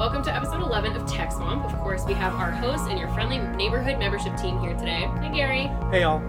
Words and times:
Welcome 0.00 0.22
to 0.22 0.34
episode 0.34 0.62
11 0.62 0.96
of 0.96 1.06
Tech 1.06 1.30
Swamp. 1.30 1.62
Of 1.62 1.78
course, 1.80 2.06
we 2.06 2.14
have 2.14 2.32
our 2.36 2.50
host 2.50 2.88
and 2.88 2.98
your 2.98 3.08
friendly 3.08 3.36
neighborhood 3.36 3.98
membership 3.98 4.34
team 4.38 4.58
here 4.58 4.72
today. 4.72 5.06
Hey, 5.20 5.30
Gary. 5.30 5.62
Hey, 5.90 6.00
y'all. 6.00 6.20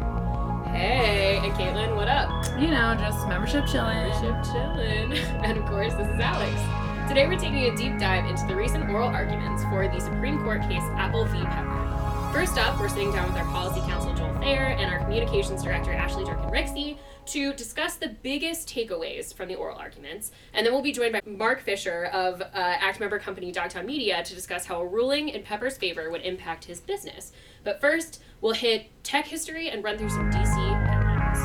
Hey, 0.66 1.39
and 1.41 1.54
Caitlin, 1.54 1.96
what 1.96 2.10
up? 2.10 2.29
You 2.60 2.68
know, 2.68 2.97
just 3.00 3.25
membership 3.29 3.65
chilling. 3.68 3.96
Membership 3.96 4.36
chillin'. 4.52 5.43
And 5.46 5.57
of 5.57 5.65
course, 5.68 5.93
this 5.93 6.10
is 6.10 6.20
Alex. 6.20 6.52
Today, 7.07 7.25
we're 7.28 7.39
taking 7.39 7.64
a 7.64 7.75
deep 7.78 7.97
dive 7.97 8.29
into 8.29 8.46
the 8.46 8.57
recent 8.57 8.89
oral 8.89 9.07
arguments 9.07 9.64
for 9.64 9.88
the 9.88 10.01
Supreme 10.01 10.43
Court 10.43 10.64
case 10.64 10.83
Apple 10.97 11.24
v. 11.24 11.42
Pepper. 11.42 12.32
First 12.33 12.57
up, 12.57 12.78
we're 12.78 12.89
sitting 12.89 13.14
down 13.14 13.29
with 13.29 13.38
our 13.38 13.47
policy 13.54 13.79
counsel 13.89 14.14
Joel 14.14 14.33
Thayer 14.42 14.65
and 14.65 14.92
our 14.92 15.00
communications 15.00 15.64
director 15.64 15.93
Ashley 15.93 16.25
Durkin 16.25 16.50
Rixey 16.50 16.97
to 17.32 17.54
discuss 17.54 17.96
the 17.96 18.10
biggest 18.10 18.68
takeaways 18.68 19.34
from 19.34 19.48
the 19.48 19.56
oral 19.56 19.78
arguments. 19.78 20.32
And 20.54 20.66
then 20.66 20.74
we'll 20.74 20.82
be 20.82 20.92
joined 20.92 21.14
by 21.14 21.21
Mark 21.26 21.62
Fisher 21.62 22.10
of 22.12 22.42
uh, 22.42 22.48
Act 22.54 23.00
member 23.00 23.20
company 23.20 23.54
Dogtown 23.54 23.86
Media 23.86 24.21
to 24.21 24.36
discuss 24.36 24.66
how 24.66 24.82
a 24.82 24.86
ruling 24.86 25.30
in 25.30 25.42
Pepper's 25.42 25.78
favor 25.78 26.12
would 26.12 26.24
impact 26.24 26.66
his 26.66 26.82
business. 26.82 27.32
But 27.64 27.80
first, 27.80 28.21
we'll 28.42 28.52
hit 28.52 28.90
tech 29.04 29.28
history 29.28 29.70
and 29.70 29.82
run 29.82 29.98
through 29.98 30.10
some 30.10 30.30
DC 30.30 30.88
headlines. 30.88 31.40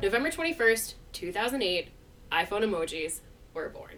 November 0.00 0.30
21st, 0.30 0.94
2008, 1.12 1.88
iPhone 2.30 2.62
emojis 2.62 3.18
were 3.52 3.68
born. 3.68 3.94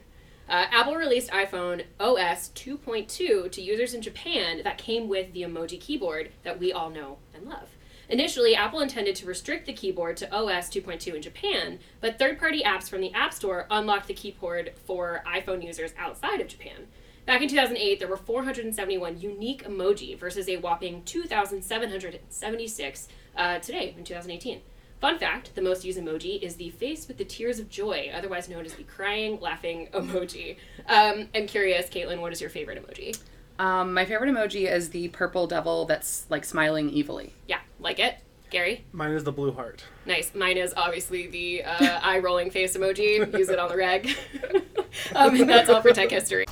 Uh, 0.49 0.65
Apple 0.71 0.97
released 0.97 1.31
iPhone 1.31 1.85
OS 2.01 2.49
2.2 2.55 3.53
to 3.53 3.61
users 3.61 3.93
in 3.93 4.01
Japan 4.01 4.63
that 4.65 4.79
came 4.79 5.09
with 5.09 5.35
the 5.35 5.43
emoji 5.43 5.79
keyboard 5.79 6.31
that 6.43 6.59
we 6.59 6.73
all 6.73 6.89
know 6.89 7.19
and 7.35 7.47
love. 7.47 7.69
Initially, 8.11 8.57
Apple 8.57 8.81
intended 8.81 9.15
to 9.17 9.27
restrict 9.27 9.67
the 9.67 9.73
keyboard 9.73 10.17
to 10.17 10.35
OS 10.35 10.69
2.2 10.69 11.15
in 11.15 11.23
Japan, 11.23 11.79
but 12.01 12.19
third 12.19 12.41
party 12.41 12.61
apps 12.61 12.89
from 12.89 13.01
the 13.01 13.13
App 13.13 13.33
Store 13.33 13.69
unlocked 13.71 14.09
the 14.09 14.15
keyboard 14.15 14.73
for 14.85 15.23
iPhone 15.25 15.65
users 15.65 15.95
outside 15.97 16.41
of 16.41 16.49
Japan. 16.49 16.89
Back 17.25 17.41
in 17.41 17.49
2008, 17.49 18.01
there 18.01 18.09
were 18.09 18.17
471 18.17 19.21
unique 19.21 19.63
emoji 19.63 20.19
versus 20.19 20.49
a 20.49 20.57
whopping 20.57 21.05
2,776 21.05 23.09
uh, 23.37 23.61
today 23.61 23.95
in 23.97 24.03
2018. 24.03 24.61
Fun 25.01 25.17
fact 25.17 25.55
the 25.55 25.63
most 25.63 25.85
used 25.85 25.99
emoji 25.99 26.43
is 26.43 26.57
the 26.57 26.71
face 26.71 27.07
with 27.07 27.17
the 27.17 27.25
tears 27.25 27.61
of 27.61 27.71
joy, 27.71 28.11
otherwise 28.13 28.49
known 28.49 28.67
as 28.67 28.75
the 28.75 28.83
crying, 28.83 29.39
laughing 29.41 29.89
emoji. 29.95 30.57
Um, 30.89 31.29
I'm 31.33 31.47
curious, 31.47 31.89
Caitlin, 31.89 32.21
what 32.21 32.33
is 32.33 32.41
your 32.41 32.51
favorite 32.51 32.85
emoji? 32.85 33.17
Um, 33.61 33.95
my 33.95 34.05
favorite 34.05 34.35
emoji 34.35 34.69
is 34.69 34.91
the 34.91 35.07
purple 35.09 35.47
devil 35.47 35.85
that's 35.85 36.27
like 36.29 36.45
smiling 36.45 36.93
evilly. 36.99 37.35
Yeah, 37.47 37.61
like 37.81 37.99
it. 37.99 38.17
Gary? 38.51 38.85
Mine 38.93 39.13
is 39.13 39.23
the 39.23 39.33
blue 39.33 39.53
heart. 39.53 39.85
Nice. 40.07 40.35
Mine 40.35 40.57
is 40.57 40.75
obviously 40.77 41.29
the 41.29 41.63
uh, 41.63 42.01
eye 42.03 42.19
rolling 42.19 42.51
face 42.51 42.77
emoji. 42.77 43.37
Use 43.39 43.49
it 43.49 43.59
on 43.59 43.69
the 43.69 43.77
reg. 43.77 44.11
um, 45.15 45.41
and 45.41 45.49
that's 45.49 45.71
all 45.71 45.81
for 45.81 45.93
tech 45.93 46.11
history. 46.11 46.47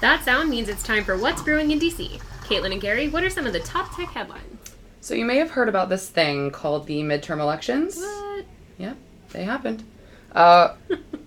That 0.00 0.22
sound 0.24 0.50
means 0.50 0.68
it's 0.68 0.82
time 0.82 1.04
for 1.04 1.16
What's 1.16 1.42
Brewing 1.42 1.70
in 1.70 1.78
DC. 1.78 2.20
Caitlin 2.42 2.72
and 2.72 2.80
Gary, 2.80 3.08
what 3.08 3.24
are 3.24 3.30
some 3.30 3.46
of 3.46 3.52
the 3.52 3.60
top 3.60 3.94
tech 3.96 4.08
headlines? 4.08 4.76
So 5.00 5.14
you 5.14 5.24
may 5.24 5.36
have 5.36 5.50
heard 5.50 5.68
about 5.68 5.88
this 5.88 6.08
thing 6.08 6.50
called 6.50 6.86
the 6.86 7.00
midterm 7.02 7.40
elections. 7.40 7.96
What? 7.96 8.44
Yep, 8.78 8.96
they 9.30 9.44
happened. 9.44 9.84
Uh, 10.32 10.74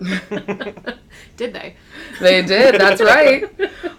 Did 1.36 1.52
they? 1.54 1.74
they 2.20 2.42
did. 2.42 2.80
That's 2.80 3.00
right. 3.00 3.44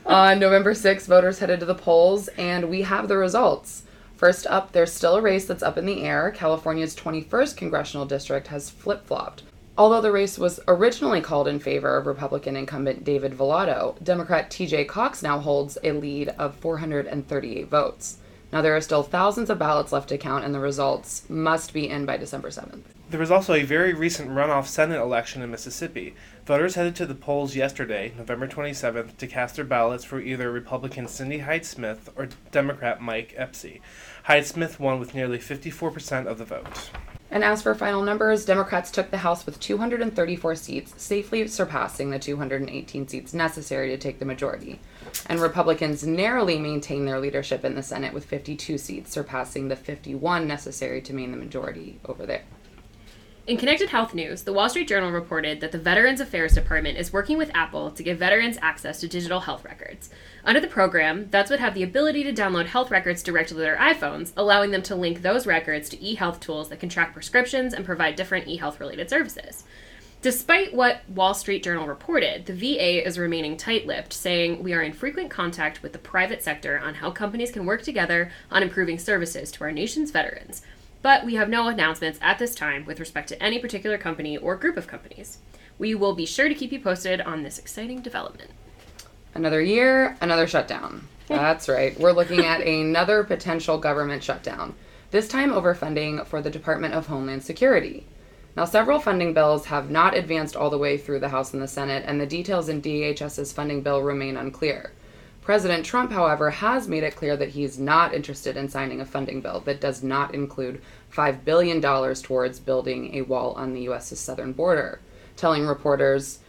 On 0.09 0.39
November 0.39 0.73
6th, 0.73 1.05
voters 1.05 1.37
headed 1.37 1.59
to 1.59 1.67
the 1.67 1.75
polls, 1.75 2.29
and 2.29 2.67
we 2.67 2.81
have 2.81 3.07
the 3.07 3.15
results. 3.15 3.83
First 4.15 4.47
up, 4.47 4.71
there's 4.71 4.91
still 4.91 5.17
a 5.17 5.21
race 5.21 5.45
that's 5.45 5.61
up 5.61 5.77
in 5.77 5.85
the 5.85 6.01
air. 6.01 6.31
California's 6.31 6.95
21st 6.95 7.55
congressional 7.55 8.07
district 8.07 8.47
has 8.47 8.71
flip 8.71 9.05
flopped. 9.05 9.43
Although 9.77 10.01
the 10.01 10.11
race 10.11 10.39
was 10.39 10.59
originally 10.67 11.21
called 11.21 11.47
in 11.47 11.59
favor 11.59 11.95
of 11.95 12.07
Republican 12.07 12.55
incumbent 12.55 13.03
David 13.03 13.33
Valadao, 13.33 14.03
Democrat 14.03 14.49
TJ 14.49 14.87
Cox 14.87 15.21
now 15.21 15.37
holds 15.37 15.77
a 15.83 15.91
lead 15.91 16.29
of 16.39 16.55
438 16.55 17.67
votes. 17.67 18.17
Now, 18.51 18.63
there 18.63 18.75
are 18.75 18.81
still 18.81 19.03
thousands 19.03 19.51
of 19.51 19.59
ballots 19.59 19.91
left 19.91 20.09
to 20.09 20.17
count, 20.17 20.43
and 20.43 20.55
the 20.55 20.59
results 20.59 21.29
must 21.29 21.71
be 21.71 21.87
in 21.87 22.07
by 22.07 22.17
December 22.17 22.49
7th. 22.49 22.81
There 23.09 23.19
was 23.19 23.31
also 23.31 23.55
a 23.55 23.63
very 23.63 23.95
recent 23.95 24.29
runoff 24.29 24.67
Senate 24.67 25.01
election 25.01 25.41
in 25.41 25.49
Mississippi. 25.49 26.13
Voters 26.45 26.75
headed 26.75 26.95
to 26.97 27.07
the 27.07 27.15
polls 27.15 27.55
yesterday, 27.55 28.13
November 28.15 28.47
27th, 28.47 29.17
to 29.17 29.25
cast 29.25 29.55
their 29.55 29.65
ballots 29.65 30.03
for 30.03 30.19
either 30.19 30.51
Republican 30.51 31.07
Cindy 31.07 31.39
Hyde 31.39 31.65
Smith 31.65 32.11
or 32.15 32.29
Democrat 32.51 33.01
Mike 33.01 33.33
Espy. 33.35 33.81
Hyde 34.25 34.45
Smith 34.45 34.79
won 34.79 34.99
with 34.99 35.15
nearly 35.15 35.39
54% 35.39 36.27
of 36.27 36.37
the 36.37 36.45
vote. 36.45 36.91
And 37.31 37.43
as 37.43 37.63
for 37.63 37.73
final 37.73 38.03
numbers, 38.03 38.45
Democrats 38.45 38.91
took 38.91 39.09
the 39.09 39.17
House 39.17 39.43
with 39.43 39.59
234 39.59 40.53
seats, 40.53 40.93
safely 40.97 41.47
surpassing 41.47 42.11
the 42.11 42.19
218 42.19 43.07
seats 43.07 43.33
necessary 43.33 43.89
to 43.89 43.97
take 43.97 44.19
the 44.19 44.25
majority. 44.25 44.79
And 45.25 45.39
Republicans 45.39 46.05
narrowly 46.05 46.59
maintained 46.59 47.07
their 47.07 47.19
leadership 47.19 47.65
in 47.65 47.73
the 47.73 47.81
Senate 47.81 48.13
with 48.13 48.25
52 48.25 48.77
seats, 48.77 49.11
surpassing 49.11 49.67
the 49.67 49.75
51 49.75 50.47
necessary 50.47 51.01
to 51.01 51.13
maintain 51.13 51.31
the 51.31 51.43
majority 51.43 51.99
over 52.05 52.27
there. 52.27 52.43
In 53.49 53.57
connected 53.57 53.89
health 53.89 54.13
news, 54.13 54.43
the 54.43 54.53
Wall 54.53 54.69
Street 54.69 54.87
Journal 54.87 55.11
reported 55.11 55.59
that 55.59 55.71
the 55.71 55.79
Veterans 55.79 56.21
Affairs 56.21 56.53
Department 56.53 56.99
is 56.99 57.11
working 57.11 57.35
with 57.35 57.49
Apple 57.55 57.89
to 57.89 58.03
give 58.03 58.19
veterans 58.19 58.59
access 58.61 58.99
to 58.99 59.07
digital 59.07 59.39
health 59.39 59.65
records. 59.65 60.11
Under 60.45 60.59
the 60.59 60.67
program, 60.67 61.25
vets 61.25 61.49
would 61.49 61.59
have 61.59 61.73
the 61.73 61.81
ability 61.81 62.23
to 62.25 62.31
download 62.31 62.67
health 62.67 62.91
records 62.91 63.23
directly 63.23 63.55
to 63.55 63.61
their 63.61 63.77
iPhones, 63.77 64.33
allowing 64.37 64.69
them 64.69 64.83
to 64.83 64.95
link 64.95 65.23
those 65.23 65.47
records 65.47 65.89
to 65.89 65.99
e-health 65.99 66.39
tools 66.39 66.69
that 66.69 66.79
can 66.79 66.89
track 66.89 67.11
prescriptions 67.11 67.73
and 67.73 67.85
provide 67.85 68.15
different 68.15 68.47
e-health 68.47 68.79
related 68.79 69.09
services. 69.09 69.63
Despite 70.21 70.75
what 70.75 71.01
Wall 71.09 71.33
Street 71.33 71.63
Journal 71.63 71.87
reported, 71.87 72.45
the 72.45 72.53
VA 72.53 73.03
is 73.03 73.17
remaining 73.17 73.57
tight 73.57 73.87
lipped, 73.87 74.13
saying 74.13 74.61
we 74.61 74.73
are 74.73 74.83
in 74.83 74.93
frequent 74.93 75.31
contact 75.31 75.81
with 75.81 75.93
the 75.93 75.97
private 75.97 76.43
sector 76.43 76.77
on 76.77 76.93
how 76.93 77.09
companies 77.09 77.51
can 77.51 77.65
work 77.65 77.81
together 77.81 78.31
on 78.51 78.61
improving 78.61 78.99
services 78.99 79.49
to 79.53 79.63
our 79.63 79.71
nation's 79.71 80.11
veterans. 80.11 80.61
But 81.01 81.25
we 81.25 81.35
have 81.35 81.49
no 81.49 81.67
announcements 81.67 82.19
at 82.21 82.39
this 82.39 82.53
time 82.53 82.85
with 82.85 82.99
respect 82.99 83.29
to 83.29 83.41
any 83.41 83.59
particular 83.59 83.97
company 83.97 84.37
or 84.37 84.55
group 84.55 84.75
of 84.75 84.87
companies. 84.87 85.37
We 85.77 85.95
will 85.95 86.13
be 86.13 86.25
sure 86.25 86.49
to 86.49 86.55
keep 86.55 86.71
you 86.71 86.79
posted 86.79 87.21
on 87.21 87.43
this 87.43 87.57
exciting 87.57 88.01
development. 88.01 88.51
Another 89.33 89.61
year, 89.61 90.17
another 90.19 90.45
shutdown. 90.45 91.07
That's 91.27 91.69
right. 91.69 91.97
We're 91.97 92.11
looking 92.11 92.45
at 92.45 92.61
another 92.61 93.23
potential 93.23 93.77
government 93.77 94.23
shutdown, 94.23 94.75
this 95.11 95.27
time 95.27 95.53
over 95.53 95.73
funding 95.73 96.25
for 96.25 96.41
the 96.41 96.49
Department 96.49 96.93
of 96.93 97.07
Homeland 97.07 97.43
Security. 97.43 98.05
Now, 98.57 98.65
several 98.65 98.99
funding 98.99 99.33
bills 99.33 99.67
have 99.67 99.89
not 99.89 100.17
advanced 100.17 100.55
all 100.55 100.69
the 100.69 100.77
way 100.77 100.97
through 100.97 101.19
the 101.19 101.29
House 101.29 101.53
and 101.53 101.61
the 101.61 101.67
Senate, 101.67 102.03
and 102.05 102.19
the 102.19 102.25
details 102.25 102.67
in 102.67 102.81
DHS's 102.81 103.53
funding 103.53 103.81
bill 103.81 104.01
remain 104.01 104.35
unclear. 104.35 104.91
President 105.41 105.85
Trump, 105.85 106.11
however, 106.11 106.49
has 106.49 106.87
made 106.87 107.03
it 107.03 107.15
clear 107.15 107.35
that 107.35 107.49
he's 107.49 107.79
not 107.79 108.13
interested 108.13 108.55
in 108.55 108.69
signing 108.69 109.01
a 109.01 109.05
funding 109.05 109.41
bill 109.41 109.61
that 109.61 109.81
does 109.81 110.03
not 110.03 110.33
include 110.35 110.81
$5 111.11 111.43
billion 111.43 111.81
towards 111.81 112.59
building 112.59 113.15
a 113.15 113.23
wall 113.23 113.53
on 113.53 113.73
the 113.73 113.81
U.S.'s 113.81 114.19
southern 114.19 114.53
border, 114.53 114.99
telling 115.35 115.65
reporters, 115.65 116.39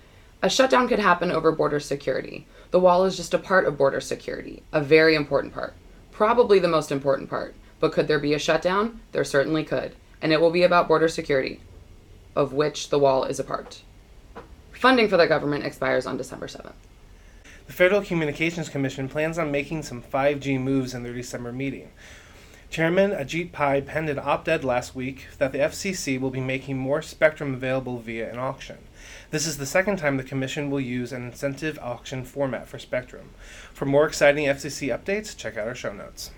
a 0.43 0.51
shutdown 0.51 0.89
could 0.89 0.99
happen 0.99 1.31
over 1.31 1.53
border 1.53 1.81
security. 1.81 2.47
The 2.71 2.81
wall 2.81 3.05
is 3.05 3.17
just 3.17 3.35
a 3.35 3.39
part 3.39 3.67
of 3.67 3.79
border 3.79 4.01
security, 4.01 4.63
a 4.73 4.81
very 4.81 5.15
important 5.15 5.55
part, 5.55 5.75
probably 6.11 6.59
the 6.59 6.69
most 6.69 6.93
important 6.93 7.31
part. 7.31 7.55
But 7.79 7.93
could 7.93 8.09
there 8.09 8.19
be 8.19 8.35
a 8.35 8.39
shutdown? 8.39 9.01
There 9.13 9.25
certainly 9.25 9.65
could. 9.65 9.95
And 10.21 10.33
it 10.33 10.41
will 10.41 10.51
be 10.51 10.63
about 10.63 10.87
border 10.87 11.09
security, 11.09 11.61
of 12.37 12.53
which 12.53 12.91
the 12.91 12.99
wall 12.99 13.25
is 13.25 13.41
a 13.41 13.45
part. 13.45 13.83
Funding 14.73 15.09
for 15.09 15.17
the 15.17 15.27
government 15.27 15.65
expires 15.65 16.07
on 16.07 16.19
December 16.19 16.47
7th. 16.47 16.73
The 17.71 17.77
Federal 17.77 18.03
Communications 18.03 18.69
Commission 18.69 19.09
plans 19.09 19.39
on 19.39 19.53
making 19.53 19.85
some 19.85 20.03
5G 20.03 20.59
moves 20.59 20.93
in 20.93 21.05
their 21.05 21.13
December 21.13 21.53
meeting. 21.53 21.93
Chairman 22.69 23.13
Ajit 23.13 23.53
Pai 23.53 23.81
penned 23.81 24.09
an 24.09 24.19
op 24.19 24.49
ed 24.49 24.65
last 24.65 24.97
week 24.97 25.29
that 25.39 25.53
the 25.53 25.59
FCC 25.59 26.19
will 26.21 26.31
be 26.31 26.41
making 26.41 26.77
more 26.77 27.01
spectrum 27.01 27.55
available 27.55 28.01
via 28.01 28.29
an 28.29 28.41
auction. 28.41 28.79
This 29.31 29.47
is 29.47 29.57
the 29.57 29.67
second 29.67 29.99
time 29.99 30.17
the 30.17 30.25
Commission 30.25 30.69
will 30.69 30.81
use 30.81 31.13
an 31.13 31.25
incentive 31.25 31.79
auction 31.81 32.25
format 32.25 32.67
for 32.67 32.81
spectrum. 32.81 33.31
For 33.73 33.85
more 33.85 34.05
exciting 34.05 34.47
FCC 34.47 34.89
updates, 34.89 35.37
check 35.37 35.57
out 35.57 35.69
our 35.69 35.77
show 35.77 35.93
notes. 35.93 36.33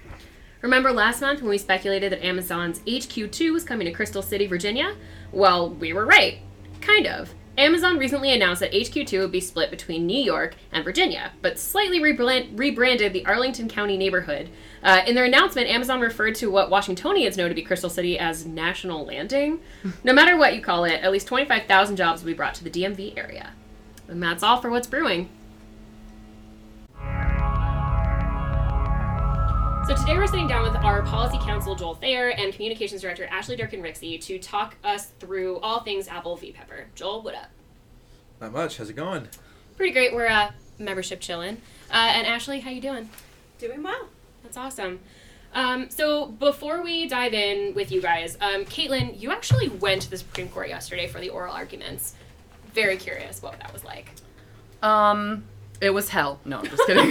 Remember 0.60 0.92
last 0.92 1.22
month 1.22 1.40
when 1.40 1.48
we 1.48 1.56
speculated 1.56 2.12
that 2.12 2.22
Amazon's 2.22 2.80
HQ2 2.80 3.54
was 3.54 3.64
coming 3.64 3.86
to 3.86 3.92
Crystal 3.94 4.20
City, 4.20 4.46
Virginia? 4.46 4.96
Well, 5.32 5.70
we 5.70 5.94
were 5.94 6.04
right. 6.04 6.40
Kind 6.82 7.06
of. 7.06 7.32
Amazon 7.58 7.98
recently 7.98 8.32
announced 8.32 8.60
that 8.60 8.72
HQ2 8.72 9.20
would 9.20 9.32
be 9.32 9.40
split 9.40 9.70
between 9.70 10.06
New 10.06 10.20
York 10.20 10.54
and 10.72 10.82
Virginia, 10.82 11.32
but 11.42 11.58
slightly 11.58 12.00
rebrand- 12.00 12.58
rebranded 12.58 13.12
the 13.12 13.26
Arlington 13.26 13.68
County 13.68 13.98
neighborhood. 13.98 14.48
Uh, 14.82 15.02
in 15.06 15.14
their 15.14 15.26
announcement, 15.26 15.68
Amazon 15.68 16.00
referred 16.00 16.34
to 16.36 16.50
what 16.50 16.70
Washingtonians 16.70 17.36
know 17.36 17.48
to 17.48 17.54
be 17.54 17.62
Crystal 17.62 17.90
City 17.90 18.18
as 18.18 18.46
National 18.46 19.04
Landing. 19.04 19.60
no 20.04 20.14
matter 20.14 20.36
what 20.36 20.54
you 20.54 20.62
call 20.62 20.84
it, 20.84 21.02
at 21.02 21.12
least 21.12 21.26
25,000 21.26 21.96
jobs 21.96 22.22
will 22.22 22.28
be 22.28 22.34
brought 22.34 22.54
to 22.54 22.64
the 22.64 22.70
DMV 22.70 23.18
area. 23.18 23.52
And 24.08 24.22
that's 24.22 24.42
all 24.42 24.60
for 24.60 24.70
what's 24.70 24.86
brewing. 24.86 25.28
Sitting 30.32 30.48
down 30.48 30.62
with 30.62 30.74
our 30.76 31.02
policy 31.02 31.36
counsel 31.44 31.74
Joel 31.74 31.94
Thayer 31.94 32.30
and 32.30 32.54
communications 32.54 33.02
director 33.02 33.26
Ashley 33.26 33.54
Durkin 33.54 33.82
Rixey 33.82 34.18
to 34.22 34.38
talk 34.38 34.76
us 34.82 35.08
through 35.20 35.58
all 35.58 35.80
things 35.80 36.08
Apple 36.08 36.36
v 36.36 36.52
Pepper. 36.52 36.86
Joel, 36.94 37.20
what 37.20 37.34
up? 37.34 37.50
Not 38.40 38.52
much. 38.52 38.78
How's 38.78 38.88
it 38.88 38.94
going? 38.94 39.28
Pretty 39.76 39.92
great. 39.92 40.14
We're 40.14 40.28
uh, 40.28 40.52
membership 40.78 41.20
chilling. 41.20 41.58
Uh, 41.90 42.12
and 42.14 42.26
Ashley, 42.26 42.60
how 42.60 42.70
you 42.70 42.80
doing? 42.80 43.10
Doing 43.58 43.82
well. 43.82 44.08
That's 44.42 44.56
awesome. 44.56 45.00
Um, 45.52 45.90
so 45.90 46.28
before 46.28 46.82
we 46.82 47.06
dive 47.06 47.34
in 47.34 47.74
with 47.74 47.92
you 47.92 48.00
guys, 48.00 48.38
um, 48.40 48.64
Caitlin, 48.64 49.20
you 49.20 49.32
actually 49.32 49.68
went 49.68 50.00
to 50.00 50.10
the 50.10 50.16
Supreme 50.16 50.48
Court 50.48 50.70
yesterday 50.70 51.08
for 51.08 51.20
the 51.20 51.28
oral 51.28 51.52
arguments. 51.52 52.14
Very 52.72 52.96
curious 52.96 53.42
what 53.42 53.58
that 53.58 53.70
was 53.70 53.84
like. 53.84 54.10
Um, 54.82 55.44
it 55.82 55.90
was 55.90 56.08
hell. 56.08 56.40
No, 56.46 56.60
I'm 56.60 56.64
just 56.64 56.86
kidding. 56.86 57.10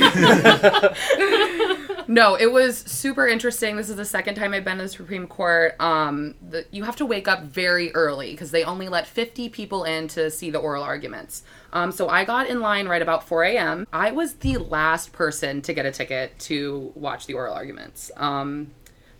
no, 2.11 2.35
it 2.35 2.51
was 2.51 2.77
super 2.77 3.25
interesting. 3.25 3.77
This 3.77 3.89
is 3.89 3.95
the 3.95 4.03
second 4.03 4.35
time 4.35 4.53
I've 4.53 4.65
been 4.65 4.75
to 4.77 4.83
the 4.83 4.89
Supreme 4.89 5.27
Court. 5.27 5.79
Um, 5.79 6.35
the, 6.41 6.65
you 6.69 6.83
have 6.83 6.97
to 6.97 7.05
wake 7.05 7.29
up 7.29 7.43
very 7.43 7.93
early 7.95 8.31
because 8.31 8.51
they 8.51 8.65
only 8.65 8.89
let 8.89 9.07
50 9.07 9.47
people 9.47 9.85
in 9.85 10.09
to 10.09 10.29
see 10.29 10.49
the 10.49 10.59
oral 10.59 10.83
arguments. 10.83 11.43
Um, 11.71 11.93
so 11.93 12.09
I 12.09 12.25
got 12.25 12.47
in 12.49 12.59
line 12.59 12.89
right 12.89 13.01
about 13.01 13.25
4 13.25 13.45
a.m. 13.45 13.87
I 13.93 14.11
was 14.11 14.33
the 14.35 14.57
last 14.57 15.13
person 15.13 15.61
to 15.61 15.73
get 15.73 15.85
a 15.85 15.91
ticket 15.91 16.37
to 16.39 16.91
watch 16.95 17.27
the 17.27 17.33
oral 17.33 17.53
arguments. 17.53 18.11
Um, 18.17 18.71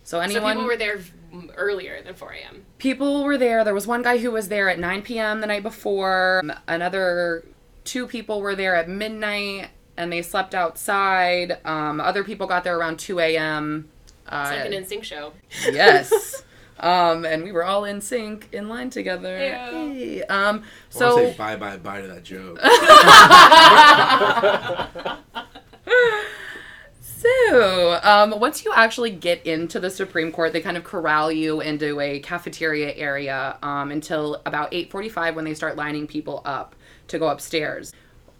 so 0.04 0.20
anyone 0.20 0.42
So 0.42 0.48
people 0.48 0.66
were 0.66 0.76
there 0.76 1.00
earlier 1.56 2.02
than 2.02 2.12
4 2.12 2.32
a.m. 2.32 2.66
people 2.76 3.24
were 3.24 3.38
there. 3.38 3.64
There 3.64 3.72
was 3.72 3.86
one 3.86 4.02
guy 4.02 4.18
who 4.18 4.30
was 4.30 4.48
there 4.48 4.68
at 4.68 4.78
9 4.78 5.00
p.m. 5.00 5.40
the 5.40 5.46
night 5.46 5.62
before. 5.62 6.42
Another 6.68 7.46
two 7.84 8.06
people 8.06 8.42
were 8.42 8.54
there 8.54 8.74
at 8.74 8.86
midnight 8.86 9.70
and 9.96 10.12
they 10.12 10.22
slept 10.22 10.54
outside. 10.54 11.58
Um, 11.64 12.00
other 12.00 12.24
people 12.24 12.46
got 12.46 12.64
there 12.64 12.78
around 12.78 12.98
2 12.98 13.20
a.m. 13.20 13.88
Uh, 14.28 14.50
It's 14.52 14.64
like 14.64 14.72
an 14.72 14.84
NSYNC 15.00 15.04
show. 15.04 15.32
yes. 15.70 16.42
Um, 16.80 17.24
and 17.24 17.44
we 17.44 17.52
were 17.52 17.64
all 17.64 17.84
in 17.84 18.00
sync 18.00 18.48
in 18.50 18.68
line 18.68 18.90
together. 18.90 19.38
Yeah. 19.38 19.70
Hey. 19.70 20.22
Um, 20.24 20.62
I 20.64 20.66
so 20.88 21.16
say 21.16 21.34
bye 21.38 21.54
bye 21.54 21.76
bye 21.76 22.00
to 22.00 22.08
that 22.08 22.24
joke. 22.24 22.58
So, 27.00 28.00
um, 28.02 28.40
once 28.40 28.64
you 28.64 28.72
actually 28.74 29.10
get 29.10 29.46
into 29.46 29.78
the 29.78 29.90
Supreme 29.90 30.32
Court, 30.32 30.52
they 30.52 30.60
kind 30.60 30.76
of 30.76 30.82
corral 30.82 31.30
you 31.30 31.60
into 31.60 32.00
a 32.00 32.18
cafeteria 32.18 32.92
area 32.96 33.58
um, 33.62 33.92
until 33.92 34.42
about 34.44 34.72
8:45 34.72 35.36
when 35.36 35.44
they 35.44 35.54
start 35.54 35.76
lining 35.76 36.08
people 36.08 36.42
up 36.44 36.74
to 37.08 37.18
go 37.20 37.28
upstairs. 37.28 37.92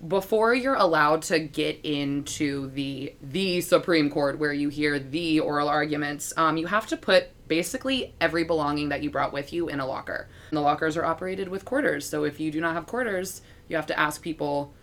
Before 0.06 0.52
you're 0.52 0.74
allowed 0.74 1.22
to 1.22 1.38
get 1.38 1.80
into 1.84 2.70
the 2.70 3.14
the 3.22 3.60
Supreme 3.60 4.10
Court, 4.10 4.38
where 4.38 4.52
you 4.52 4.68
hear 4.68 4.98
the 4.98 5.38
oral 5.38 5.68
arguments, 5.68 6.32
um, 6.36 6.56
you 6.56 6.66
have 6.66 6.88
to 6.88 6.96
put 6.96 7.28
basically 7.46 8.14
every 8.20 8.42
belonging 8.42 8.88
that 8.88 9.02
you 9.02 9.10
brought 9.10 9.32
with 9.32 9.52
you 9.52 9.68
in 9.68 9.78
a 9.78 9.86
locker. 9.86 10.28
And 10.50 10.56
the 10.56 10.60
lockers 10.62 10.96
are 10.96 11.04
operated 11.04 11.48
with 11.48 11.64
quarters, 11.64 12.08
so 12.08 12.24
if 12.24 12.40
you 12.40 12.50
do 12.50 12.60
not 12.60 12.74
have 12.74 12.86
quarters, 12.86 13.42
you 13.68 13.76
have 13.76 13.86
to 13.86 13.98
ask 13.98 14.22
people 14.22 14.74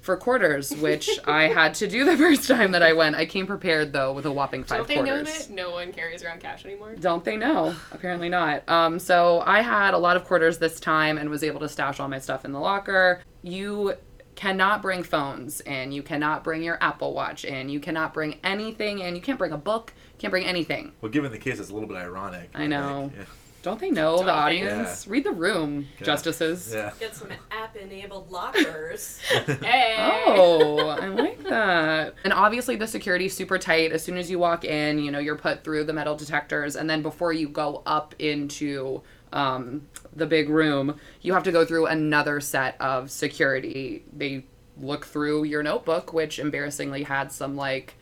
for 0.00 0.16
quarters, 0.16 0.70
which 0.76 1.08
I 1.24 1.44
had 1.44 1.74
to 1.74 1.86
do 1.86 2.04
the 2.04 2.16
first 2.16 2.48
time 2.48 2.72
that 2.72 2.82
I 2.82 2.92
went. 2.94 3.14
I 3.14 3.26
came 3.26 3.46
prepared 3.46 3.92
though 3.92 4.12
with 4.12 4.26
a 4.26 4.32
whopping 4.32 4.64
5 4.64 4.68
quarters. 4.68 4.86
Don't 4.88 5.04
they 5.04 5.10
quarters. 5.10 5.26
know 5.26 5.46
that 5.46 5.54
no 5.54 5.70
one 5.70 5.92
carries 5.92 6.24
around 6.24 6.40
cash 6.40 6.64
anymore? 6.64 6.96
Don't 6.96 7.24
they 7.24 7.36
know? 7.36 7.74
Apparently 7.92 8.28
not. 8.28 8.68
Um, 8.68 8.98
so 8.98 9.42
I 9.46 9.62
had 9.62 9.94
a 9.94 9.98
lot 9.98 10.16
of 10.16 10.24
quarters 10.24 10.58
this 10.58 10.80
time 10.80 11.16
and 11.16 11.30
was 11.30 11.44
able 11.44 11.60
to 11.60 11.68
stash 11.68 12.00
all 12.00 12.08
my 12.08 12.18
stuff 12.18 12.44
in 12.44 12.52
the 12.52 12.60
locker. 12.60 13.22
You 13.42 13.94
cannot 14.36 14.82
bring 14.82 15.02
phones 15.02 15.60
and 15.60 15.94
you 15.94 16.02
cannot 16.02 16.42
bring 16.44 16.62
your 16.62 16.78
Apple 16.82 17.14
Watch 17.14 17.44
and 17.44 17.70
you 17.70 17.80
cannot 17.80 18.12
bring 18.14 18.38
anything 18.44 19.02
and 19.02 19.16
you 19.16 19.22
can't 19.22 19.38
bring 19.38 19.52
a 19.52 19.56
book, 19.58 19.92
can't 20.18 20.30
bring 20.30 20.44
anything. 20.44 20.92
well, 21.00 21.10
given 21.12 21.30
the 21.32 21.38
case, 21.38 21.58
it's 21.60 21.70
a 21.70 21.74
little 21.74 21.88
bit 21.88 21.96
ironic. 21.98 22.50
I 22.54 22.66
know. 22.66 23.10
think. 23.14 23.28
Don't 23.62 23.80
they 23.80 23.90
know 23.90 24.16
Don't 24.16 24.26
the 24.26 24.32
they? 24.32 24.38
audience? 24.38 25.06
Read 25.08 25.24
the 25.24 25.30
room, 25.30 25.86
Yeah. 25.98 26.04
justices. 26.04 26.70
Yeah. 26.74 26.92
Get 27.00 27.16
some 27.16 27.28
app-enabled 27.50 28.30
lockers. 28.30 29.18
Hey! 29.62 29.94
Oh, 30.26 30.88
I 30.88 31.06
like 31.08 31.42
that. 31.44 32.14
And 32.24 32.32
obviously, 32.34 32.76
the 32.76 32.86
security's 32.86 33.34
super 33.34 33.56
tight. 33.58 33.90
As 33.92 34.04
soon 34.04 34.18
as 34.18 34.30
you 34.30 34.38
walk 34.38 34.64
in, 34.66 34.98
you 34.98 35.10
know, 35.10 35.18
you're 35.18 35.36
put 35.36 35.64
through 35.64 35.84
the 35.84 35.92
metal 35.94 36.14
detectors. 36.14 36.76
And 36.76 36.90
then 36.90 37.00
before 37.00 37.32
you 37.32 37.48
go 37.48 37.82
up 37.86 38.14
into 38.18 39.00
um, 39.34 39.88
the 40.14 40.26
big 40.26 40.48
room, 40.48 40.98
you 41.20 41.34
have 41.34 41.42
to 41.42 41.52
go 41.52 41.64
through 41.66 41.86
another 41.86 42.40
set 42.40 42.80
of 42.80 43.10
security. 43.10 44.04
They 44.16 44.46
look 44.80 45.04
through 45.04 45.44
your 45.44 45.62
notebook, 45.62 46.12
which 46.12 46.38
embarrassingly 46.38 47.02
had 47.02 47.30
some 47.32 47.56
like 47.56 47.96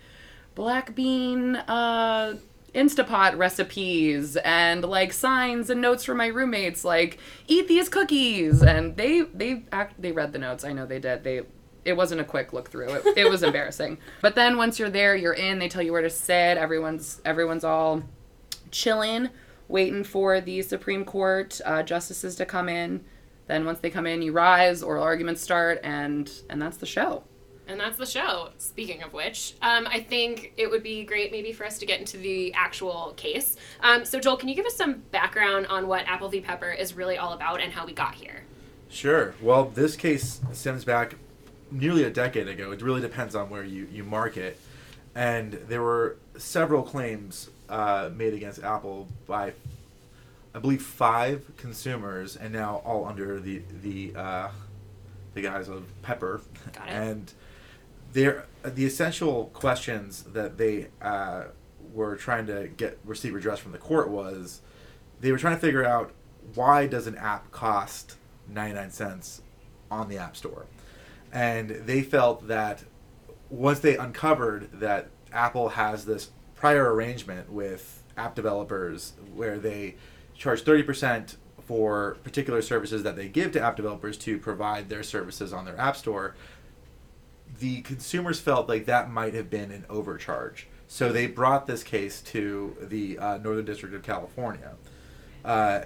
black 0.55 0.95
bean 0.95 1.57
uh 1.57 2.37
Instapot 2.75 3.37
recipes 3.39 4.37
and 4.37 4.83
like 4.85 5.13
signs 5.13 5.71
and 5.71 5.81
notes 5.81 6.05
from 6.05 6.19
my 6.19 6.27
roommates 6.27 6.85
like 6.85 7.19
eat 7.47 7.69
these 7.69 7.89
cookies! 7.89 8.63
And 8.63 8.97
they 8.97 9.23
they 9.23 9.65
act 9.73 10.01
they 10.01 10.13
read 10.13 10.33
the 10.33 10.39
notes. 10.39 10.65
I 10.65 10.73
know 10.73 10.87
they 10.87 10.99
did. 10.99 11.25
They 11.25 11.43
it 11.85 11.95
wasn't 11.95 12.21
a 12.21 12.25
quick 12.25 12.53
look 12.53 12.71
through. 12.71 12.91
It, 12.91 13.19
it 13.19 13.31
was 13.31 13.43
embarrassing. 13.43 13.99
But 14.21 14.35
then 14.35 14.57
once 14.57 14.79
you're 14.79 14.91
there 14.91 15.17
you're 15.17 15.33
in 15.33 15.59
they 15.59 15.69
tell 15.69 15.83
you 15.83 15.93
where 15.93 16.03
to 16.03 16.11
sit. 16.11 16.59
Everyone's 16.59 17.21
everyone's 17.25 17.65
all 17.65 18.03
chilling 18.71 19.29
waiting 19.73 20.05
for 20.05 20.41
the 20.41 20.63
Supreme 20.63 21.05
Court 21.05 21.61
uh, 21.65 21.83
justices 21.83 22.37
to 22.37 22.47
come 22.47 22.69
in 22.69 23.05
then 23.49 23.65
once 23.65 23.81
they 23.81 23.91
come 23.91 24.07
in 24.07 24.23
you 24.23 24.33
rise 24.33 24.83
oral 24.83 25.03
arguments 25.03 25.43
start 25.43 25.81
and 25.83 26.31
and 26.49 26.63
that's 26.63 26.77
the 26.77 26.87
show 26.87 27.25
And 27.69 27.79
that's 27.79 27.97
the 27.97 28.07
show. 28.07 28.51
Speaking 28.59 29.03
of 29.03 29.13
which, 29.13 29.55
um, 29.63 29.87
I 29.87 30.01
think 30.01 30.53
it 30.57 30.69
would 30.71 30.83
be 30.83 31.05
great 31.05 31.31
maybe 31.31 31.53
for 31.53 31.65
us 31.65 31.79
to 31.79 31.87
get 31.87 32.01
into 32.01 32.19
the 32.19 32.53
actual 32.55 33.15
case. 33.17 33.57
Um, 33.81 34.05
so, 34.05 34.19
Joel, 34.19 34.37
can 34.37 34.49
you 34.49 34.57
give 34.57 34.67
us 34.67 34.77
some 34.77 35.03
background 35.11 35.67
on 35.69 35.87
what 35.87 36.05
Apple 36.07 36.29
v. 36.29 36.41
Pepper 36.41 36.71
is 36.71 36.95
really 36.95 37.17
all 37.17 37.33
about 37.33 37.61
and 37.61 37.73
how 37.73 37.87
we 37.87 37.93
got 37.93 38.15
here? 38.15 38.43
Sure. 38.89 39.35
Well, 39.41 39.67
this 39.67 39.97
case 39.97 40.41
stems 40.53 40.85
back 40.85 41.15
nearly 41.71 42.03
a 42.03 42.11
decade 42.11 42.49
ago. 42.49 42.73
It 42.73 42.83
really 42.83 43.01
depends 43.01 43.35
on 43.35 43.49
where 43.49 43.65
you, 43.65 43.89
you 43.91 44.05
mark 44.05 44.37
it. 44.37 44.59
And 45.15 45.53
there 45.69 45.83
were 45.83 46.17
several 46.37 46.83
claims 46.83 47.49
uh, 47.73 48.11
made 48.15 48.35
against 48.35 48.63
Apple 48.63 49.09
by, 49.27 49.55
I 50.55 50.59
believe, 50.59 50.83
five 50.83 51.51
consumers, 51.57 52.37
and 52.37 52.53
now 52.53 52.83
all 52.85 53.07
under 53.07 53.41
the 53.41 53.63
the 53.83 54.13
uh, 54.15 54.49
the 55.35 55.41
guise 55.41 55.69
of 55.69 55.85
Pepper. 56.03 56.43
And 56.87 57.33
there, 58.13 58.45
the 58.63 58.85
essential 58.85 59.47
questions 59.55 60.23
that 60.35 60.59
they 60.59 60.89
uh, 61.01 61.45
were 61.95 62.15
trying 62.17 62.47
to 62.47 62.69
get 62.77 62.99
receive 63.05 63.33
redress 63.33 63.59
from 63.59 63.73
the 63.73 63.79
court 63.79 64.11
was, 64.11 64.61
they 65.21 65.33
were 65.33 65.39
trying 65.39 65.57
to 65.57 65.61
figure 65.61 65.85
out 65.85 66.13
why 66.55 66.87
does 66.87 67.07
an 67.07 67.17
app 67.17 67.51
cost 67.53 68.17
99 68.49 68.91
cents 68.91 69.41
on 69.91 70.11
the 70.11 70.19
App 70.19 70.37
Store? 70.37 70.67
And 71.33 71.71
they 71.71 72.03
felt 72.03 72.49
that 72.49 72.85
once 73.49 73.81
they 73.81 73.97
uncovered 73.97 74.69
that 74.81 75.09
Apple 75.33 75.71
has 75.71 76.05
this 76.05 76.31
prior 76.63 76.95
arrangement 76.95 77.51
with 77.51 78.05
app 78.17 78.37
developers 78.37 79.15
where 79.35 79.59
they 79.59 79.97
charge 80.37 80.63
30% 80.63 81.35
for 81.59 82.19
particular 82.23 82.63
services 82.63 83.03
that 83.03 83.17
they 83.17 83.27
give 83.27 83.51
to 83.51 83.61
app 83.61 83.75
developers 83.75 84.17
to 84.17 84.39
provide 84.39 84.89
their 84.89 85.03
services 85.03 85.53
on 85.53 85.65
their 85.65 85.77
App 85.77 85.97
Store, 85.97 86.37
the 87.59 87.81
consumers 87.81 88.39
felt 88.39 88.69
like 88.69 88.87
that 88.87 89.11
might 89.11 89.35
have 89.35 89.51
been 89.51 89.73
an 89.73 89.85
overcharge. 89.91 90.69
So 90.87 91.11
they 91.11 91.27
brought 91.27 91.67
this 91.67 91.83
case 91.83 92.21
to 92.27 92.77
the 92.81 93.19
uh, 93.19 93.39
Northern 93.39 93.65
District 93.65 93.93
of 93.93 94.05
California. 94.05 94.77
Uh, 95.45 95.81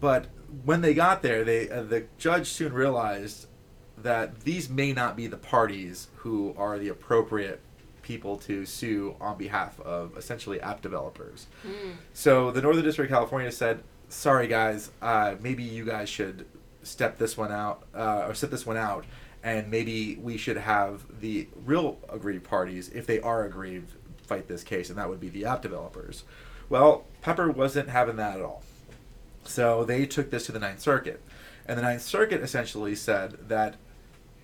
but 0.00 0.26
when 0.64 0.80
they 0.80 0.94
got 0.94 1.22
there, 1.22 1.44
they 1.44 1.70
uh, 1.70 1.84
the 1.84 2.06
judge 2.18 2.48
soon 2.48 2.72
realized 2.72 3.46
that 3.96 4.40
these 4.40 4.68
may 4.68 4.92
not 4.92 5.16
be 5.16 5.28
the 5.28 5.36
parties 5.36 6.08
who 6.16 6.56
are 6.58 6.76
the 6.76 6.88
appropriate 6.88 7.60
people 8.08 8.38
to 8.38 8.64
sue 8.64 9.14
on 9.20 9.36
behalf 9.36 9.78
of 9.80 10.16
essentially 10.16 10.58
app 10.62 10.80
developers. 10.80 11.46
So 12.14 12.50
the 12.50 12.62
Northern 12.62 12.82
District 12.82 13.10
of 13.10 13.14
California 13.14 13.52
said, 13.52 13.82
"Sorry 14.08 14.48
guys, 14.48 14.90
uh, 15.02 15.34
maybe 15.40 15.62
you 15.62 15.84
guys 15.84 16.08
should 16.08 16.46
step 16.82 17.18
this 17.18 17.36
one 17.36 17.52
out 17.52 17.82
uh, 17.94 18.24
or 18.26 18.34
sit 18.34 18.50
this 18.50 18.64
one 18.64 18.78
out, 18.78 19.04
and 19.42 19.70
maybe 19.70 20.16
we 20.16 20.38
should 20.38 20.56
have 20.56 21.02
the 21.20 21.48
real 21.66 21.98
aggrieved 22.08 22.44
parties, 22.44 22.88
if 22.88 23.06
they 23.06 23.20
are 23.20 23.44
aggrieved, 23.44 23.92
fight 24.26 24.48
this 24.48 24.64
case, 24.64 24.88
and 24.88 24.98
that 24.98 25.08
would 25.10 25.20
be 25.20 25.28
the 25.28 25.44
app 25.44 25.60
developers." 25.60 26.24
Well, 26.70 27.04
Pepper 27.20 27.50
wasn't 27.50 27.90
having 27.90 28.16
that 28.16 28.36
at 28.38 28.42
all. 28.42 28.62
So 29.44 29.84
they 29.84 30.06
took 30.06 30.30
this 30.30 30.46
to 30.46 30.52
the 30.52 30.58
Ninth 30.58 30.80
Circuit, 30.80 31.20
and 31.66 31.78
the 31.78 31.82
Ninth 31.82 32.02
Circuit 32.02 32.42
essentially 32.42 32.94
said 32.94 33.48
that 33.48 33.76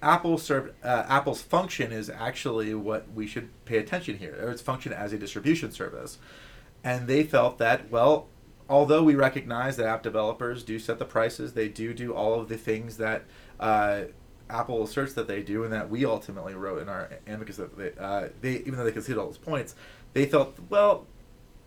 Apple 0.04 0.36
served, 0.36 0.74
uh, 0.84 1.04
Apple's 1.08 1.40
function 1.40 1.90
is 1.90 2.10
actually 2.10 2.74
what 2.74 3.10
we 3.12 3.26
should 3.26 3.48
pay 3.64 3.78
attention 3.78 4.18
here, 4.18 4.38
or 4.40 4.50
its 4.50 4.60
function 4.60 4.92
as 4.92 5.12
a 5.14 5.18
distribution 5.18 5.72
service. 5.72 6.18
And 6.84 7.08
they 7.08 7.24
felt 7.24 7.56
that, 7.58 7.90
well, 7.90 8.28
although 8.68 9.02
we 9.02 9.14
recognize 9.14 9.76
that 9.78 9.86
app 9.86 10.02
developers 10.02 10.62
do 10.62 10.78
set 10.78 10.98
the 10.98 11.06
prices, 11.06 11.54
they 11.54 11.68
do 11.68 11.94
do 11.94 12.12
all 12.12 12.38
of 12.38 12.50
the 12.50 12.58
things 12.58 12.98
that 12.98 13.24
uh, 13.58 14.02
Apple 14.50 14.84
asserts 14.84 15.14
that 15.14 15.26
they 15.26 15.42
do, 15.42 15.64
and 15.64 15.72
that 15.72 15.88
we 15.88 16.04
ultimately 16.04 16.54
wrote 16.54 16.82
in 16.82 16.88
our 16.90 17.08
amicus 17.26 17.56
that 17.56 17.76
they, 17.76 17.92
uh, 17.98 18.28
they 18.42 18.56
even 18.56 18.76
though 18.76 18.84
they 18.84 18.92
conceded 18.92 19.18
all 19.18 19.26
those 19.26 19.38
points, 19.38 19.74
they 20.12 20.26
felt 20.26 20.58
well, 20.68 21.06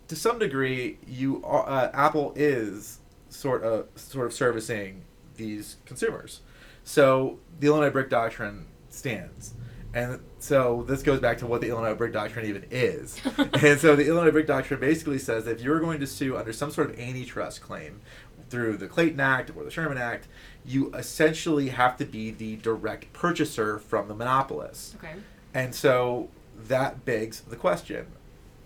to 0.06 0.14
some 0.14 0.38
degree, 0.38 0.98
you 1.06 1.44
uh, 1.44 1.90
Apple 1.92 2.32
is 2.36 3.00
sort 3.30 3.64
of 3.64 3.88
sort 3.96 4.26
of 4.26 4.32
servicing 4.32 5.02
these 5.36 5.78
consumers. 5.84 6.40
So 6.88 7.38
the 7.60 7.66
Illinois 7.66 7.90
Brick 7.90 8.08
Doctrine 8.08 8.64
stands. 8.88 9.52
And 9.92 10.20
so 10.38 10.86
this 10.88 11.02
goes 11.02 11.20
back 11.20 11.36
to 11.38 11.46
what 11.46 11.60
the 11.60 11.68
Illinois 11.68 11.94
Brick 11.94 12.14
Doctrine 12.14 12.46
even 12.46 12.64
is. 12.70 13.20
and 13.36 13.78
so 13.78 13.94
the 13.94 14.06
Illinois 14.06 14.30
Brick 14.30 14.46
Doctrine 14.46 14.80
basically 14.80 15.18
says 15.18 15.44
that 15.44 15.56
if 15.56 15.60
you're 15.60 15.80
going 15.80 16.00
to 16.00 16.06
sue 16.06 16.38
under 16.38 16.50
some 16.50 16.70
sort 16.70 16.88
of 16.88 16.98
antitrust 16.98 17.60
claim 17.60 18.00
through 18.48 18.78
the 18.78 18.88
Clayton 18.88 19.20
Act 19.20 19.52
or 19.54 19.64
the 19.64 19.70
Sherman 19.70 19.98
Act, 19.98 20.28
you 20.64 20.90
essentially 20.94 21.68
have 21.68 21.98
to 21.98 22.06
be 22.06 22.30
the 22.30 22.56
direct 22.56 23.12
purchaser 23.12 23.78
from 23.78 24.08
the 24.08 24.14
monopolist. 24.14 24.94
Okay. 24.94 25.12
And 25.52 25.74
so 25.74 26.30
that 26.56 27.04
begs 27.04 27.42
the 27.42 27.56
question 27.56 28.06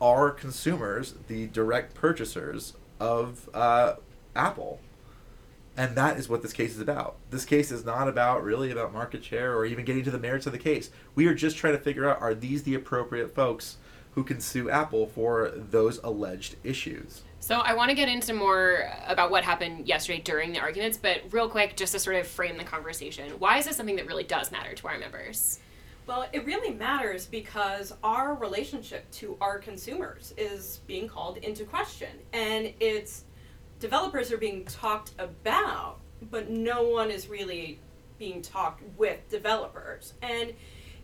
are 0.01 0.31
consumers 0.31 1.15
the 1.27 1.49
direct 1.49 1.95
purchasers 1.95 2.75
of 3.01 3.51
uh, 3.53 3.95
Apple? 4.37 4.79
And 5.77 5.97
that 5.97 6.19
is 6.19 6.29
what 6.29 6.43
this 6.43 6.53
case 6.53 6.75
is 6.75 6.81
about. 6.81 7.17
This 7.31 7.45
case 7.45 7.73
is 7.73 7.85
not 7.85 8.07
about 8.07 8.45
really 8.45 8.71
about 8.71 8.93
market 8.93 9.25
share 9.25 9.57
or 9.57 9.65
even 9.65 9.85
getting 9.85 10.05
to 10.05 10.11
the 10.11 10.19
merits 10.19 10.47
of 10.47 10.53
the 10.53 10.59
case. 10.59 10.91
We 11.15 11.27
are 11.27 11.35
just 11.35 11.57
trying 11.57 11.75
to 11.75 11.83
figure 11.83 12.09
out 12.09 12.21
are 12.21 12.35
these 12.35 12.63
the 12.65 12.75
appropriate 12.75 13.35
folks 13.35 13.79
who 14.15 14.23
can 14.23 14.41
sue 14.41 14.71
Apple 14.71 15.07
for 15.07 15.53
those 15.55 15.99
alleged 16.05 16.57
issues? 16.63 17.23
So 17.41 17.57
I 17.57 17.75
want 17.75 17.89
to 17.89 17.95
get 17.95 18.09
into 18.09 18.35
more 18.35 18.89
about 19.07 19.31
what 19.31 19.43
happened 19.43 19.89
yesterday 19.89 20.21
during 20.21 20.53
the 20.53 20.61
arguments, 20.61 20.97
but 20.97 21.23
real 21.31 21.49
quick, 21.49 21.77
just 21.77 21.93
to 21.93 21.99
sort 21.99 22.17
of 22.17 22.27
frame 22.27 22.57
the 22.57 22.65
conversation, 22.65 23.33
why 23.39 23.59
is 23.59 23.65
this 23.65 23.77
something 23.77 23.97
that 23.97 24.07
really 24.07 24.25
does 24.25 24.53
matter 24.53 24.75
to 24.75 24.89
our 24.89 24.99
members? 24.99 25.59
Well, 26.07 26.27
it 26.33 26.45
really 26.45 26.75
matters 26.75 27.27
because 27.27 27.95
our 28.03 28.35
relationship 28.35 29.11
to 29.13 29.37
our 29.41 29.59
consumers 29.59 30.35
is 30.37 30.81
being 30.87 31.09
called 31.09 31.39
into 31.39 31.65
question. 31.65 32.11
And 32.33 32.73
it's 32.81 33.25
developers 33.83 34.31
are 34.31 34.39
being 34.39 34.65
talked 34.65 35.11
about, 35.19 35.99
but 36.31 36.49
no 36.49 36.85
one 36.85 37.11
is 37.11 37.29
really 37.29 37.81
being 38.17 38.41
talked 38.41 38.81
with 38.97 39.29
developers. 39.29 40.15
And 40.23 40.55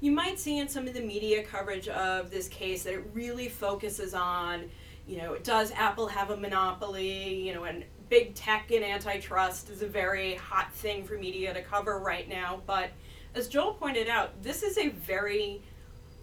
you 0.00 0.12
might 0.12 0.38
see 0.38 0.58
in 0.58 0.68
some 0.68 0.86
of 0.86 0.94
the 0.94 1.00
media 1.00 1.42
coverage 1.42 1.88
of 1.88 2.30
this 2.30 2.46
case 2.46 2.84
that 2.84 2.94
it 2.94 3.04
really 3.12 3.48
focuses 3.48 4.14
on, 4.14 4.70
you 5.08 5.18
know, 5.18 5.36
does 5.38 5.72
Apple 5.72 6.06
have 6.06 6.30
a 6.30 6.36
monopoly? 6.36 7.44
You 7.44 7.54
know, 7.54 7.64
and 7.64 7.82
big 8.08 8.36
tech 8.36 8.70
and 8.70 8.84
antitrust 8.84 9.70
is 9.70 9.82
a 9.82 9.88
very 9.88 10.36
hot 10.36 10.72
thing 10.72 11.02
for 11.02 11.18
media 11.18 11.52
to 11.52 11.62
cover 11.62 11.98
right 11.98 12.28
now. 12.28 12.62
But 12.64 12.90
as 13.34 13.48
Joel 13.48 13.74
pointed 13.74 14.06
out, 14.08 14.40
this 14.40 14.62
is 14.62 14.78
a 14.78 14.90
very 14.90 15.62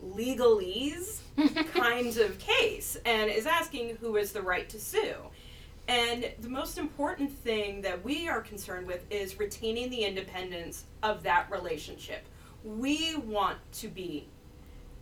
legalese 0.02 1.20
kind 1.74 2.16
of 2.18 2.40
case 2.40 2.98
and 3.06 3.30
is 3.30 3.46
asking 3.46 3.98
who 3.98 4.16
has 4.16 4.32
the 4.32 4.42
right 4.42 4.70
to 4.70 4.80
sue. 4.80 5.16
And 5.88 6.32
the 6.42 6.50
most 6.50 6.77
important 6.77 7.32
thing 7.32 7.82
that 7.82 8.04
we 8.04 8.27
are 8.27 8.42
concerned 8.42 8.88
with 8.88 9.06
is 9.12 9.38
retaining 9.39 9.89
the 9.89 10.04
independence 10.04 10.86
of 11.04 11.24
that 11.24 11.50
relationship. 11.51 12.25
We 12.63 13.15
want 13.18 13.58
to 13.74 13.88
be 13.88 14.27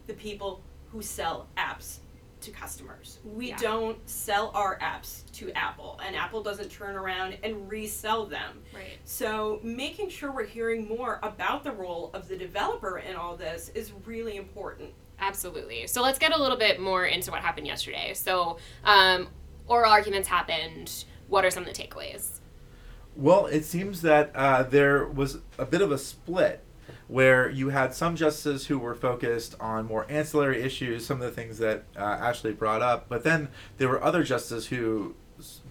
the 0.08 0.14
people 0.14 0.62
who 0.92 1.02
sell 1.02 1.48
apps 1.58 2.00
to 2.42 2.52
customers. 2.52 3.20
We 3.24 3.50
Yeah. 3.52 3.58
don't 3.58 4.10
sell 4.10 4.52
our 4.54 4.78
apps 4.80 5.24
to 5.34 5.50
Apple, 5.54 5.98
and 6.06 6.14
Apple 6.14 6.44
doesn't 6.44 6.70
turn 6.70 6.96
around 6.98 7.38
and 7.42 7.72
resell 7.72 8.26
them. 8.26 8.62
Right. 8.74 8.98
So, 9.06 9.62
making 9.64 10.10
sure 10.10 10.30
we're 10.30 10.44
hearing 10.44 10.86
more 10.86 11.20
about 11.24 11.64
the 11.64 11.72
role 11.72 12.12
of 12.14 12.28
the 12.28 12.36
developer 12.36 12.98
in 13.00 13.16
all 13.16 13.38
this 13.38 13.70
is 13.70 13.94
really 14.06 14.36
important. 14.36 14.94
Absolutely. 15.20 15.88
So 15.88 16.02
let's 16.02 16.20
get 16.20 16.34
a 16.36 16.42
little 16.42 16.58
bit 16.58 16.82
more 16.82 17.06
into 17.06 17.32
what 17.32 17.40
happened 17.42 17.66
yesterday. 17.66 18.14
So, 18.14 18.58
um, 18.84 19.30
oral 19.68 19.92
arguments 19.92 20.28
happened. 20.28 21.06
What 21.28 21.46
are 21.46 21.52
some 21.52 21.64
of 21.64 21.74
the 21.74 21.82
takeaways? 21.82 22.40
Well, 23.16 23.46
it 23.46 23.64
seems 23.66 24.02
that 24.02 24.32
uh, 24.36 24.64
there 24.64 25.06
was 25.06 25.40
a 25.58 25.66
bit 25.66 25.82
of 25.82 25.92
a 25.92 25.98
split 25.98 26.64
where 27.08 27.50
you 27.50 27.70
had 27.70 27.94
some 27.94 28.16
justices 28.16 28.68
who 28.68 28.80
were 28.80 28.96
focused 28.96 29.56
on 29.60 29.86
more 29.86 30.06
ancillary 30.10 30.62
issues, 30.62 31.06
some 31.06 31.22
of 31.22 31.24
the 31.24 31.32
things 31.32 31.58
that 31.60 31.84
uh, 31.96 32.00
Ashley 32.00 32.54
brought 32.54 32.82
up, 32.82 33.08
but 33.08 33.24
then 33.24 33.50
there 33.78 33.88
were 33.88 34.04
other 34.04 34.24
justices 34.24 34.68
who 34.68 35.16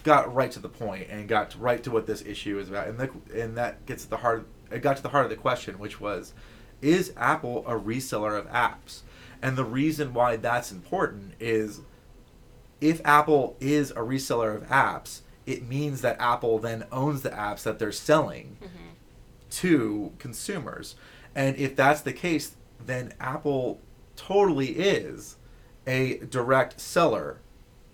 got 0.02 0.32
right 0.32 0.50
to 0.52 0.60
the 0.60 0.68
point 0.68 1.08
and 1.10 1.28
got 1.28 1.58
right 1.58 1.82
to 1.82 1.90
what 1.90 2.06
this 2.06 2.22
issue 2.22 2.58
is 2.58 2.68
about, 2.68 2.88
and, 2.88 2.98
the, 2.98 3.10
and 3.34 3.56
that 3.56 3.84
gets 3.86 4.04
at 4.04 4.10
the 4.10 4.18
heart. 4.18 4.46
It 4.70 4.82
got 4.82 4.96
to 4.98 5.02
the 5.02 5.08
heart 5.08 5.24
of 5.24 5.30
the 5.30 5.36
question, 5.36 5.78
which 5.78 6.00
was, 6.00 6.32
is 6.80 7.12
Apple 7.16 7.64
a 7.66 7.78
reseller 7.78 8.38
of 8.38 8.46
apps? 8.48 9.00
And 9.40 9.56
the 9.56 9.64
reason 9.64 10.14
why 10.14 10.36
that's 10.36 10.70
important 10.70 11.34
is 11.40 11.80
if 12.82 13.00
Apple 13.04 13.56
is 13.60 13.92
a 13.92 13.96
reseller 13.96 14.54
of 14.56 14.64
apps, 14.68 15.20
it 15.46 15.66
means 15.66 16.02
that 16.02 16.20
Apple 16.20 16.58
then 16.58 16.84
owns 16.92 17.22
the 17.22 17.30
apps 17.30 17.62
that 17.62 17.78
they're 17.78 17.92
selling 17.92 18.56
mm-hmm. 18.62 18.88
to 19.50 20.12
consumers. 20.18 20.96
And 21.34 21.56
if 21.56 21.74
that's 21.76 22.00
the 22.02 22.12
case, 22.12 22.56
then 22.84 23.14
Apple 23.20 23.80
totally 24.16 24.70
is 24.70 25.36
a 25.86 26.18
direct 26.18 26.80
seller 26.80 27.38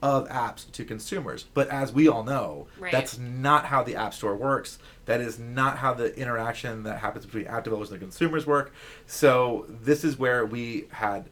of 0.01 0.29
apps 0.29 0.71
to 0.73 0.85
consumers. 0.85 1.45
But 1.55 1.69
as 1.69 1.93
we 1.93 2.09
all 2.09 2.23
know, 2.23 2.69
Right. 2.79 2.93
that's 2.93 3.19
not 3.19 3.67
how 3.67 3.83
the 3.83 3.97
App 3.97 4.15
Store 4.15 4.37
works. 4.37 4.79
That 5.07 5.21
is 5.21 5.39
not 5.39 5.79
how 5.79 5.95
the 5.95 6.17
interaction 6.17 6.85
that 6.85 7.01
happens 7.01 7.27
between 7.27 7.47
app 7.47 7.65
developers 7.65 7.91
and 7.91 8.01
the 8.01 8.05
consumers 8.05 8.47
work. 8.47 8.73
So 9.07 9.67
this 9.69 10.05
is 10.05 10.19
where 10.19 10.47
we 10.47 10.87
had 10.91 11.29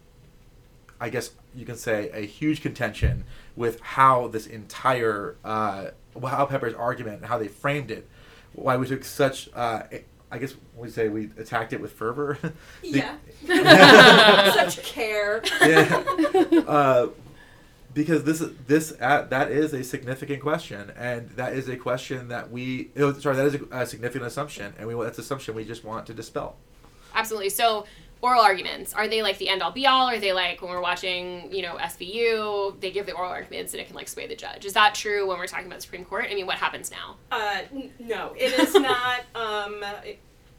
I 1.00 1.10
guess 1.10 1.30
you 1.54 1.66
can 1.66 1.76
say 1.76 2.10
a 2.12 2.20
huge 2.26 2.62
contention 2.62 3.24
with 3.54 3.80
how 3.80 4.28
this 4.28 4.46
entire 4.46 5.36
uh, 5.44 5.88
how 6.22 6.46
Pepper's 6.46 6.74
argument 6.74 7.18
and 7.18 7.26
how 7.26 7.38
they 7.38 7.48
framed 7.48 7.90
it, 7.90 8.08
why 8.54 8.76
we 8.76 8.86
took 8.86 9.04
such 9.04 9.48
uh, 9.54 9.82
I 10.30 10.38
guess 10.38 10.54
we 10.76 10.88
say 10.90 11.08
we 11.08 11.30
attacked 11.38 11.72
it 11.72 11.80
with 11.80 11.92
fervor. 11.92 12.38
The- 12.82 12.88
Yeah. 12.90 13.16
Such 14.54 14.82
care. 14.84 15.42
yeah. 15.60 16.02
Uh, 16.66 17.08
because 17.94 18.24
this 18.24 18.44
this 18.66 18.92
uh, 19.00 19.22
that 19.30 19.50
is 19.50 19.72
a 19.72 19.82
significant 19.82 20.42
question, 20.42 20.92
and 20.98 21.30
that 21.30 21.54
is 21.54 21.68
a 21.68 21.76
question 21.76 22.28
that 22.28 22.50
we 22.50 22.90
oh, 22.98 23.14
sorry 23.14 23.36
that 23.36 23.46
is 23.46 23.54
a, 23.54 23.60
a 23.82 23.86
significant 23.86 24.26
assumption, 24.26 24.74
and 24.78 24.86
we 24.86 24.94
that's 25.02 25.16
an 25.16 25.24
assumption 25.24 25.54
we 25.54 25.64
just 25.64 25.82
want 25.84 26.06
to 26.06 26.12
dispel. 26.14 26.56
Absolutely. 27.14 27.48
So, 27.48 27.86
oral 28.22 28.40
arguments 28.42 28.94
are 28.94 29.06
they 29.08 29.22
like 29.22 29.38
the 29.38 29.48
end 29.48 29.62
all 29.62 29.70
be 29.70 29.86
all? 29.86 30.08
Are 30.08 30.18
they 30.18 30.32
like 30.32 30.62
when 30.62 30.70
we're 30.70 30.80
watching, 30.80 31.52
you 31.52 31.62
know, 31.62 31.76
SVU, 31.76 32.80
they 32.80 32.90
give 32.90 33.06
the 33.06 33.12
oral 33.12 33.30
arguments 33.30 33.72
and 33.74 33.80
it 33.80 33.86
can 33.86 33.94
like 33.96 34.08
sway 34.08 34.26
the 34.26 34.34
judge? 34.36 34.64
Is 34.64 34.72
that 34.72 34.94
true 34.94 35.26
when 35.28 35.38
we're 35.38 35.46
talking 35.46 35.66
about 35.66 35.76
the 35.76 35.82
Supreme 35.82 36.04
Court? 36.04 36.26
I 36.30 36.34
mean, 36.34 36.46
what 36.46 36.56
happens 36.56 36.90
now? 36.90 37.16
Uh, 37.30 37.60
n- 37.74 37.92
no, 37.98 38.34
it 38.36 38.58
is 38.58 38.74
not. 38.74 39.20
Um, 39.34 39.84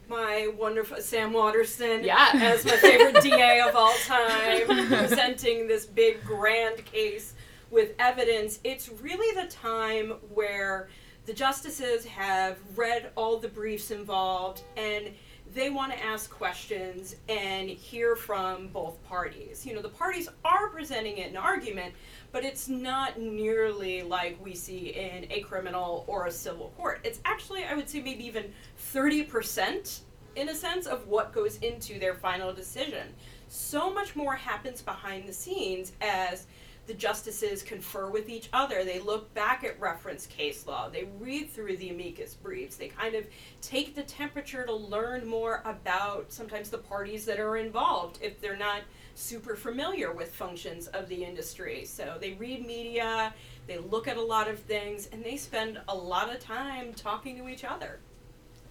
my 0.10 0.50
wonderful 0.58 0.98
Sam 1.02 1.34
Waterston, 1.34 2.04
Yeah. 2.04 2.30
as 2.34 2.64
my 2.64 2.78
favorite 2.78 3.22
DA 3.24 3.60
of 3.62 3.76
all 3.76 3.94
time, 4.06 4.66
presenting 4.88 5.68
this 5.68 5.86
big 5.86 6.24
grand 6.24 6.86
case 6.86 7.34
with 7.72 7.92
evidence. 8.00 8.60
It's 8.64 8.88
really 9.02 9.36
the 9.42 9.50
time 9.50 10.12
where 10.34 10.88
the 11.26 11.34
justices 11.34 12.06
have 12.06 12.58
read 12.78 13.10
all 13.18 13.38
the 13.38 13.50
briefs 13.50 13.92
involved 13.92 14.62
and 14.78 15.10
they 15.58 15.72
want 15.72 15.92
to 15.92 16.04
ask 16.04 16.30
questions 16.30 17.16
and 17.28 17.68
hear 17.68 18.16
from 18.16 18.68
both 18.68 19.04
parties. 19.06 19.66
You 19.66 19.74
know, 19.74 19.82
the 19.82 19.90
parties 19.90 20.30
are 20.46 20.70
presenting 20.70 21.18
in 21.18 21.36
argument, 21.36 21.96
but 22.32 22.46
it's 22.46 22.70
not 22.70 23.20
nearly 23.20 24.04
like 24.04 24.38
we 24.40 24.54
see 24.54 24.90
in 24.90 25.26
a 25.32 25.40
criminal 25.42 26.06
or 26.06 26.28
a 26.28 26.32
civil 26.32 26.72
court. 26.78 27.00
It's 27.04 27.20
actually, 27.26 27.64
I 27.64 27.74
would 27.74 27.90
say, 27.90 28.02
maybe 28.02 28.24
even 28.24 28.54
30% 28.94 30.02
in 30.36 30.50
a 30.50 30.54
sense 30.54 30.86
of 30.86 31.08
what 31.08 31.34
goes 31.34 31.58
into 31.58 31.98
their 31.98 32.14
final 32.14 32.54
decision. 32.54 33.08
So 33.48 33.92
much 33.92 34.16
more 34.16 34.36
happens 34.36 34.84
behind 34.84 35.28
the 35.28 35.34
scenes 35.34 35.94
as 36.02 36.46
the 36.88 36.94
justices 36.94 37.62
confer 37.62 38.10
with 38.10 38.30
each 38.30 38.50
other. 38.54 38.84
They 38.84 39.00
look 39.00 39.34
back 39.34 39.64
at 39.64 39.80
reference 39.80 40.26
case 40.26 40.66
law. 40.66 40.90
They 40.90 41.08
read 41.20 41.52
through 41.52 41.78
the 41.78 41.90
amicus 41.90 42.34
briefs. 42.34 42.78
They 42.78 42.88
kind 42.88 43.14
of 43.14 43.26
take 43.62 43.94
the 43.94 44.04
temperature 44.04 44.66
to 44.66 44.74
learn 44.74 45.28
more 45.28 45.62
about 45.66 46.32
sometimes 46.32 46.70
the 46.70 46.78
parties 46.78 47.26
that 47.26 47.40
are 47.40 47.58
involved 47.58 48.20
if 48.22 48.40
they're 48.42 48.58
not 48.58 48.82
super 49.16 49.56
familiar 49.56 50.14
with 50.14 50.34
functions 50.34 50.88
of 50.88 51.10
the 51.10 51.24
industry. 51.24 51.84
So 51.86 52.18
they 52.22 52.34
read 52.34 52.66
media, 52.66 53.34
they 53.68 53.78
look 53.78 54.08
at 54.08 54.16
a 54.16 54.22
lot 54.22 54.48
of 54.48 54.60
things, 54.60 55.10
and 55.12 55.24
they 55.24 55.36
spend 55.36 55.80
a 55.88 55.96
lot 55.96 56.34
of 56.34 56.40
time 56.40 56.94
talking 56.94 57.38
to 57.38 57.50
each 57.50 57.66
other. 57.66 58.00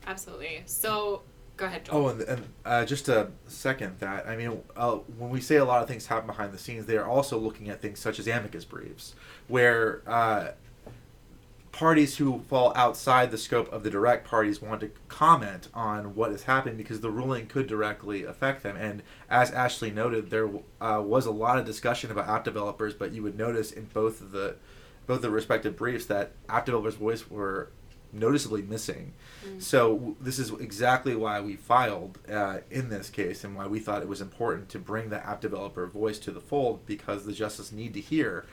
Absolutely. 0.07 0.63
So, 0.67 1.23
go 1.57 1.67
ahead, 1.67 1.85
Joel. 1.85 2.07
Oh, 2.07 2.09
and, 2.09 2.21
and 2.23 2.45
uh, 2.65 2.85
just 2.85 3.07
to 3.07 3.29
second 3.47 3.99
that, 4.01 4.27
I 4.27 4.37
mean, 4.37 4.61
uh, 4.77 4.97
when 5.19 5.31
we 5.31 5.41
say 5.41 5.57
a 5.57 5.65
lot 5.65 5.83
of 5.83 5.89
things 5.89 6.07
happen 6.07 6.27
behind 6.27 6.53
the 6.53 6.59
scenes, 6.59 6.87
they 6.87 6.97
are 6.97 7.09
also 7.09 7.39
looking 7.39 7.69
at 7.69 7.81
things 7.81 7.99
such 7.99 8.19
as 8.19 8.27
amicus 8.27 8.65
briefs, 8.65 9.15
where 9.49 10.03
uh, 10.07 10.49
parties 11.73 12.17
who 12.17 12.41
fall 12.49 12.73
outside 12.75 13.31
the 13.31 13.39
scope 13.39 13.71
of 13.71 13.83
the 13.83 13.91
direct 13.91 14.27
parties 14.27 14.63
want 14.63 14.81
to 14.81 14.91
comment 15.09 15.69
on 15.75 16.15
what 16.15 16.33
is 16.33 16.45
happening 16.45 16.77
because 16.77 17.01
the 17.03 17.11
ruling 17.11 17.47
could 17.47 17.67
directly 17.67 18.25
affect 18.25 18.63
them. 18.63 18.77
And 18.77 19.03
as 19.29 19.51
Ashley 19.51 19.91
noted, 19.91 20.31
there 20.31 20.49
uh, 20.81 21.03
was 21.05 21.27
a 21.27 21.31
lot 21.31 21.59
of 21.59 21.67
discussion 21.67 22.11
about 22.11 22.29
app 22.29 22.45
developers, 22.45 22.95
but 22.95 23.13
you 23.13 23.23
would 23.23 23.37
notice 23.37 23.73
in 23.73 23.85
both 23.93 24.21
of 24.21 24.33
the 24.33 24.57
both 25.07 25.23
the 25.23 25.31
respective 25.31 25.77
briefs 25.77 26.07
that 26.07 26.33
app 26.49 26.67
developers' 26.67 26.95
voice 26.95 27.31
were 27.31 27.71
noticeably 28.19 28.63
missing. 28.63 29.13
So 29.59 29.95
w- 29.95 30.17
this 30.21 30.39
is 30.39 30.51
exactly 30.53 31.15
why 31.15 31.41
we 31.41 31.57
filed 31.57 32.19
uh, 32.31 32.59
in 32.71 32.89
this 32.89 33.11
case, 33.11 33.45
and 33.45 33.55
why 33.55 33.67
we 33.67 33.79
thought 33.79 34.03
it 34.03 34.09
was 34.09 34.21
important 34.21 34.69
to 34.71 34.79
bring 34.79 35.11
the 35.11 35.25
app 35.25 35.41
developer 35.41 35.87
voice 35.87 36.19
to 36.21 36.31
the 36.31 36.41
fold 36.41 36.87
because 36.87 37.25
the 37.25 37.33
justice 37.33 37.73
need 37.73 37.95
to 37.95 38.01
hear 38.01 38.47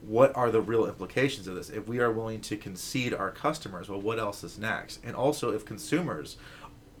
what 0.00 0.34
are 0.36 0.50
the 0.50 0.60
real 0.60 0.86
implications 0.86 1.48
of 1.48 1.54
this. 1.56 1.70
If 1.70 1.88
we 1.88 1.98
are 1.98 2.12
willing 2.12 2.40
to 2.42 2.56
concede 2.56 3.12
our 3.12 3.30
customers, 3.30 3.88
well, 3.88 4.00
what 4.00 4.18
else 4.18 4.44
is 4.44 4.58
next? 4.58 5.00
And 5.04 5.16
also, 5.16 5.52
if 5.52 5.64
consumers 5.64 6.36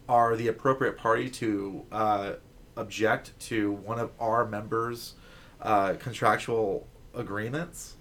are 0.08 0.36
the 0.36 0.48
appropriate 0.48 0.96
party 0.96 1.28
to 1.30 1.84
uh, 1.92 2.32
object 2.76 3.38
to 3.40 3.72
one 3.72 3.98
of 3.98 4.10
our 4.18 4.46
members' 4.46 5.14
uh, 5.60 5.94
contractual 5.98 6.86
agreements, 7.14 7.96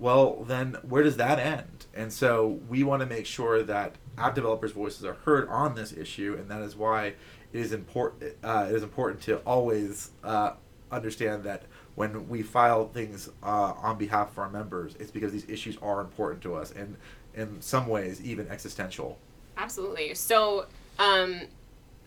well, 0.00 0.44
then 0.44 0.78
where 0.82 1.02
does 1.02 1.18
that 1.18 1.38
end? 1.38 1.86
And 1.94 2.12
so 2.12 2.58
we 2.68 2.82
want 2.82 3.00
to 3.00 3.06
make 3.06 3.26
sure 3.26 3.62
that 3.62 3.96
app 4.16 4.34
developers' 4.34 4.72
voices 4.72 5.04
are 5.04 5.12
heard 5.12 5.48
on 5.48 5.74
this 5.74 5.92
issue, 5.92 6.36
and 6.38 6.48
that 6.48 6.62
is 6.62 6.74
why 6.74 7.06
it 7.06 7.16
is 7.52 7.72
important. 7.72 8.34
Uh, 8.42 8.66
it 8.68 8.74
is 8.74 8.82
important 8.82 9.20
to 9.22 9.38
always 9.38 10.10
uh, 10.24 10.52
understand 10.90 11.44
that 11.44 11.64
when 11.96 12.28
we 12.28 12.42
file 12.42 12.88
things 12.88 13.28
uh, 13.42 13.74
on 13.76 13.98
behalf 13.98 14.30
of 14.30 14.38
our 14.38 14.48
members, 14.48 14.94
it's 14.98 15.10
because 15.10 15.32
these 15.32 15.48
issues 15.48 15.76
are 15.82 16.00
important 16.00 16.42
to 16.42 16.54
us, 16.54 16.72
and 16.72 16.96
in 17.34 17.60
some 17.60 17.86
ways 17.86 18.22
even 18.22 18.48
existential. 18.48 19.18
Absolutely. 19.58 20.14
So, 20.14 20.66
um, 20.98 21.42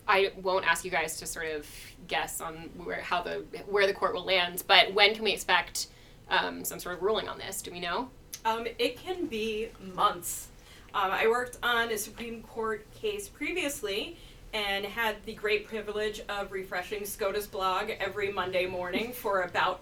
I 0.08 0.32
won't 0.42 0.66
ask 0.66 0.84
you 0.84 0.92
guys 0.92 1.18
to 1.18 1.26
sort 1.26 1.46
of 1.48 1.68
guess 2.08 2.42
on 2.42 2.70
where 2.84 3.02
how 3.02 3.22
the 3.22 3.46
where 3.68 3.86
the 3.86 3.94
court 3.94 4.16
will 4.16 4.26
land, 4.26 4.64
but 4.68 4.94
when 4.94 5.14
can 5.14 5.24
we 5.24 5.32
expect 5.32 5.88
um, 6.30 6.64
some 6.64 6.80
sort 6.80 6.96
of 6.96 7.02
ruling 7.02 7.28
on 7.28 7.38
this? 7.38 7.62
Do 7.62 7.72
we 7.72 7.80
know? 7.80 8.10
Um, 8.46 8.66
it 8.78 8.98
can 8.98 9.28
be 9.28 9.70
months. 9.94 10.50
Um, 10.94 11.12
I 11.12 11.28
worked 11.28 11.58
on 11.64 11.92
a 11.92 11.98
Supreme 11.98 12.44
Court 12.44 12.86
case 12.94 13.28
previously 13.28 14.18
and 14.54 14.86
had 14.86 15.16
the 15.26 15.34
great 15.34 15.68
privilege 15.68 16.22
of 16.30 16.52
refreshing 16.52 17.06
SCOTUS 17.06 17.48
blog 17.48 17.90
every 18.00 18.32
Monday 18.32 18.68
morning 18.68 19.12
for 19.12 19.42
about 19.42 19.82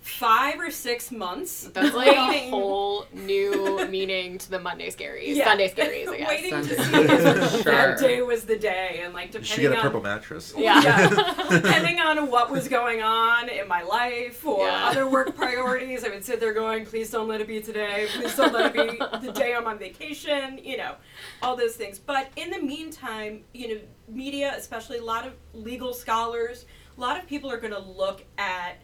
five 0.00 0.58
or 0.58 0.70
six 0.70 1.10
months. 1.10 1.68
That's 1.74 1.94
like 1.94 2.16
a 2.16 2.50
whole 2.50 3.06
new 3.12 3.86
meaning 3.90 4.38
to 4.38 4.50
the 4.50 4.58
Monday 4.58 4.90
scaries, 4.90 5.36
Yeah. 5.36 5.44
Sunday 5.44 5.68
scaries, 5.68 6.08
I 6.08 6.16
guess. 6.18 6.28
waiting 6.28 6.50
to 6.62 6.82
Sunday. 6.82 7.08
see 7.08 7.14
if 7.24 7.50
Sure. 7.62 7.62
that 7.64 7.98
day 7.98 8.22
was 8.22 8.44
the 8.44 8.56
day, 8.56 9.00
and 9.04 9.12
like 9.12 9.26
You 9.34 9.40
depending 9.40 9.54
should 9.54 9.60
get 9.62 9.72
a 9.72 9.76
on 9.76 9.82
purple 9.82 10.00
mattress. 10.00 10.54
Yeah. 10.58 11.08
depending 11.50 11.98
on 12.00 12.30
what 12.30 12.50
was 12.50 12.68
going 12.68 13.02
on 13.02 13.48
in 13.48 13.68
my 13.68 13.82
life 13.82 14.46
or 14.46 14.66
Yeah. 14.66 14.86
other 14.88 15.08
work 15.08 15.34
priorities, 15.36 16.04
I 16.04 16.08
would 16.08 16.24
sit 16.24 16.40
there 16.40 16.54
going, 16.54 16.86
please 16.86 17.10
don't 17.10 17.28
let 17.28 17.40
it 17.40 17.46
be 17.48 17.60
today. 17.60 18.06
Please 18.14 18.34
don't 18.36 18.52
let 18.52 18.74
it 18.74 18.90
be 18.90 19.26
the 19.26 19.32
day 19.32 19.54
I'm 19.54 19.66
on 19.66 19.78
vacation, 19.78 20.58
you 20.62 20.76
know, 20.78 20.94
all 21.42 21.56
those 21.56 21.74
things. 21.74 21.98
But 21.98 22.30
in 22.36 22.50
the 22.50 22.60
meantime, 22.60 23.42
you 23.52 23.74
know, 23.74 23.80
media, 24.08 24.54
especially 24.56 24.98
a 24.98 25.04
lot 25.04 25.26
of 25.26 25.34
legal 25.52 25.92
scholars, 25.92 26.64
a 26.96 27.00
lot 27.00 27.18
of 27.20 27.26
people 27.26 27.50
are 27.50 27.58
going 27.58 27.74
to 27.74 27.78
look 27.78 28.24
at 28.38 28.78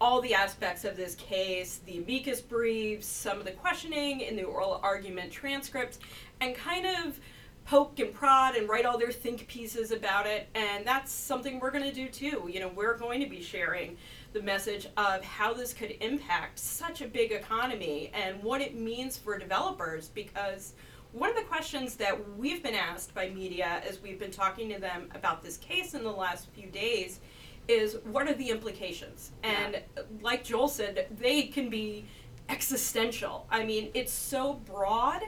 all 0.00 0.20
the 0.20 0.34
aspects 0.34 0.84
of 0.84 0.96
this 0.96 1.14
case, 1.16 1.80
the 1.86 1.98
amicus 1.98 2.40
briefs, 2.40 3.06
some 3.06 3.38
of 3.38 3.44
the 3.44 3.52
questioning 3.52 4.20
in 4.20 4.36
the 4.36 4.44
oral 4.44 4.80
argument 4.82 5.32
transcripts, 5.32 5.98
and 6.40 6.54
kind 6.54 6.86
of 6.86 7.18
poke 7.64 7.98
and 7.98 8.14
prod 8.14 8.54
and 8.54 8.68
write 8.68 8.86
all 8.86 8.96
their 8.96 9.12
think 9.12 9.46
pieces 9.46 9.90
about 9.90 10.26
it. 10.26 10.48
And 10.54 10.86
that's 10.86 11.12
something 11.12 11.60
we're 11.60 11.70
going 11.70 11.84
to 11.84 11.92
do 11.92 12.08
too. 12.08 12.48
You 12.50 12.60
know, 12.60 12.68
we're 12.68 12.96
going 12.96 13.20
to 13.20 13.28
be 13.28 13.42
sharing 13.42 13.96
the 14.32 14.40
message 14.40 14.86
of 14.96 15.22
how 15.22 15.52
this 15.52 15.74
could 15.74 15.94
impact 16.00 16.58
such 16.58 17.02
a 17.02 17.06
big 17.06 17.32
economy 17.32 18.10
and 18.14 18.42
what 18.42 18.60
it 18.60 18.74
means 18.74 19.18
for 19.18 19.38
developers 19.38 20.08
because 20.08 20.74
one 21.12 21.30
of 21.30 21.36
the 21.36 21.42
questions 21.42 21.94
that 21.96 22.16
we've 22.36 22.62
been 22.62 22.74
asked 22.74 23.14
by 23.14 23.30
media 23.30 23.82
as 23.88 24.00
we've 24.00 24.18
been 24.18 24.30
talking 24.30 24.68
to 24.70 24.78
them 24.78 25.08
about 25.14 25.42
this 25.42 25.56
case 25.56 25.94
in 25.94 26.02
the 26.02 26.10
last 26.10 26.48
few 26.50 26.68
days 26.68 27.20
is 27.68 27.98
what 28.04 28.26
are 28.26 28.34
the 28.34 28.50
implications? 28.50 29.32
And 29.42 29.80
like 30.22 30.42
Joel 30.44 30.68
said, 30.68 31.06
they 31.18 31.42
can 31.42 31.68
be 31.68 32.06
existential. 32.48 33.46
I 33.50 33.64
mean, 33.64 33.90
it's 33.94 34.12
so 34.12 34.54
broad, 34.54 35.22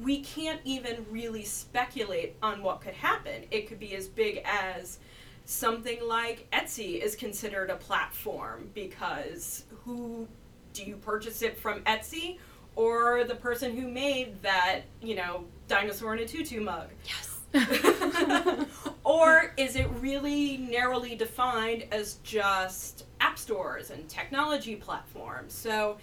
we 0.00 0.20
can't 0.20 0.60
even 0.64 1.06
really 1.10 1.44
speculate 1.44 2.34
on 2.42 2.62
what 2.62 2.80
could 2.80 2.94
happen. 2.94 3.44
It 3.50 3.68
could 3.68 3.78
be 3.78 3.94
as 3.94 4.08
big 4.08 4.42
as 4.44 4.98
something 5.46 5.98
like 6.06 6.48
Etsy 6.52 7.00
is 7.00 7.14
considered 7.14 7.70
a 7.70 7.76
platform 7.76 8.70
because 8.74 9.64
who 9.84 10.26
do 10.72 10.82
you 10.84 10.96
purchase 10.96 11.40
it 11.42 11.58
from 11.58 11.80
Etsy 11.82 12.38
or 12.74 13.24
the 13.24 13.36
person 13.36 13.74
who 13.74 13.88
made 13.88 14.42
that, 14.42 14.82
you 15.00 15.14
know, 15.14 15.44
dinosaur 15.68 16.14
in 16.14 16.20
a 16.20 16.26
tutu 16.26 16.60
mug? 16.60 16.88
yes. 17.04 17.32
or 19.06 19.52
is 19.56 19.76
it 19.76 19.86
really 20.00 20.56
narrowly 20.56 21.14
defined 21.14 21.84
as 21.92 22.14
just 22.24 23.04
app 23.20 23.38
stores 23.38 23.90
and 23.92 24.08
technology 24.08 24.74
platforms? 24.74 25.54
So 25.54 25.98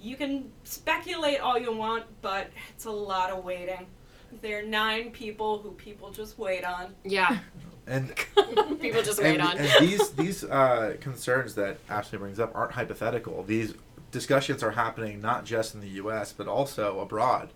you 0.00 0.16
can 0.16 0.50
speculate 0.64 1.40
all 1.40 1.58
you 1.58 1.70
want, 1.70 2.04
but 2.22 2.48
it's 2.74 2.86
a 2.86 2.90
lot 2.90 3.28
of 3.30 3.44
waiting. 3.44 3.86
There 4.40 4.60
are 4.60 4.62
nine 4.62 5.10
people 5.10 5.58
who 5.58 5.72
people 5.72 6.10
just 6.10 6.38
wait 6.38 6.64
on. 6.64 6.94
yeah. 7.04 7.38
And 7.86 8.14
People 8.80 9.02
just 9.02 9.20
wait 9.20 9.40
and, 9.40 9.42
on. 9.42 9.58
and 9.58 9.68
these 9.88 10.10
these 10.10 10.44
uh, 10.44 10.96
concerns 11.00 11.56
that 11.56 11.78
Ashley 11.88 12.18
brings 12.18 12.38
up 12.38 12.54
aren't 12.54 12.72
hypothetical. 12.72 13.42
These 13.42 13.74
discussions 14.12 14.62
are 14.62 14.70
happening 14.70 15.20
not 15.20 15.44
just 15.44 15.74
in 15.74 15.80
the 15.80 15.88
U.S. 16.02 16.32
but 16.32 16.46
also 16.46 17.00
abroad. 17.00 17.48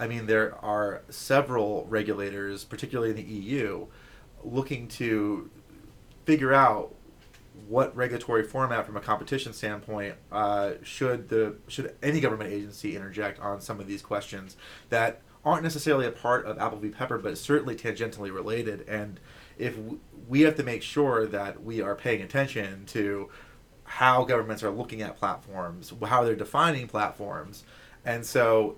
I 0.00 0.08
mean, 0.08 0.26
there 0.26 0.56
are 0.64 1.02
several 1.08 1.86
regulators, 1.88 2.64
particularly 2.64 3.10
in 3.10 3.16
the 3.16 3.22
EU, 3.22 3.86
looking 4.44 4.88
to 4.88 5.50
figure 6.24 6.52
out 6.52 6.94
what 7.68 7.96
regulatory 7.96 8.42
format, 8.42 8.86
from 8.86 8.96
a 8.96 9.00
competition 9.00 9.52
standpoint, 9.52 10.14
uh, 10.30 10.72
should 10.82 11.28
the 11.28 11.56
should 11.68 11.94
any 12.02 12.20
government 12.20 12.52
agency 12.52 12.96
interject 12.96 13.40
on 13.40 13.60
some 13.60 13.80
of 13.80 13.86
these 13.86 14.02
questions 14.02 14.56
that 14.90 15.22
aren't 15.44 15.62
necessarily 15.62 16.06
a 16.06 16.10
part 16.10 16.44
of 16.44 16.58
Apple 16.58 16.78
v. 16.78 16.88
Pepper, 16.88 17.18
but 17.18 17.38
certainly 17.38 17.74
tangentially 17.74 18.34
related. 18.34 18.86
And 18.88 19.20
if 19.58 19.76
we 20.28 20.40
have 20.42 20.56
to 20.56 20.62
make 20.62 20.82
sure 20.82 21.26
that 21.26 21.62
we 21.62 21.80
are 21.80 21.94
paying 21.94 22.20
attention 22.20 22.84
to 22.86 23.30
how 23.84 24.24
governments 24.24 24.62
are 24.64 24.70
looking 24.70 25.02
at 25.02 25.16
platforms, 25.16 25.92
how 26.04 26.24
they're 26.24 26.34
defining 26.34 26.88
platforms, 26.88 27.64
and 28.04 28.26
so 28.26 28.76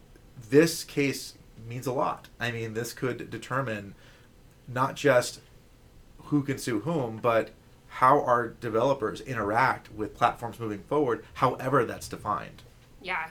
this 0.50 0.84
case 0.84 1.34
means 1.66 1.86
a 1.86 1.92
lot. 1.92 2.28
I 2.38 2.52
mean, 2.52 2.74
this 2.74 2.92
could 2.92 3.30
determine 3.30 3.94
not 4.68 4.94
just 4.94 5.40
who 6.28 6.42
can 6.42 6.58
sue 6.58 6.80
whom, 6.80 7.18
but 7.18 7.50
how 7.88 8.22
our 8.22 8.48
developers 8.48 9.20
interact 9.20 9.92
with 9.92 10.14
platforms 10.14 10.60
moving 10.60 10.82
forward, 10.84 11.24
however 11.34 11.84
that's 11.84 12.08
defined. 12.08 12.62
Yeah. 13.02 13.28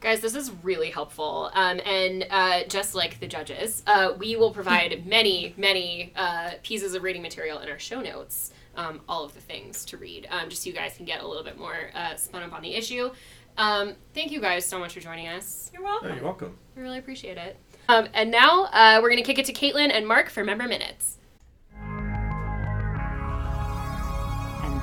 Guys, 0.00 0.20
this 0.20 0.34
is 0.34 0.52
really 0.62 0.90
helpful. 0.90 1.50
Um, 1.54 1.80
and 1.84 2.26
uh, 2.30 2.64
just 2.68 2.94
like 2.94 3.18
the 3.18 3.26
judges, 3.26 3.82
uh, 3.86 4.12
we 4.18 4.36
will 4.36 4.52
provide 4.52 5.06
many, 5.08 5.54
many 5.56 6.12
uh, 6.14 6.52
pieces 6.62 6.94
of 6.94 7.02
reading 7.02 7.22
material 7.22 7.58
in 7.60 7.68
our 7.68 7.78
show 7.78 8.00
notes, 8.00 8.52
um, 8.76 9.00
all 9.08 9.24
of 9.24 9.34
the 9.34 9.40
things 9.40 9.84
to 9.86 9.96
read, 9.96 10.28
um, 10.30 10.50
just 10.50 10.62
so 10.62 10.68
you 10.68 10.74
guys 10.74 10.96
can 10.96 11.06
get 11.06 11.22
a 11.22 11.26
little 11.26 11.42
bit 11.44 11.58
more 11.58 11.90
uh, 11.94 12.14
spun 12.14 12.42
up 12.42 12.52
on 12.52 12.62
the 12.62 12.74
issue. 12.74 13.10
Um, 13.58 13.94
thank 14.14 14.30
you 14.30 14.40
guys 14.40 14.66
so 14.66 14.78
much 14.78 14.92
for 14.92 15.00
joining 15.00 15.28
us. 15.28 15.70
You're 15.72 15.82
welcome. 15.82 16.10
Oh, 16.10 16.14
you're 16.14 16.24
welcome. 16.24 16.58
We 16.76 16.82
really 16.82 16.98
appreciate 16.98 17.38
it. 17.38 17.56
Um, 17.88 18.08
and 18.12 18.30
now 18.30 18.64
uh, 18.64 19.00
we're 19.02 19.08
going 19.08 19.22
to 19.22 19.26
kick 19.26 19.38
it 19.38 19.46
to 19.46 19.52
Caitlin 19.52 19.90
and 19.90 20.06
Mark 20.06 20.28
for 20.28 20.44
member 20.44 20.68
minutes. 20.68 21.16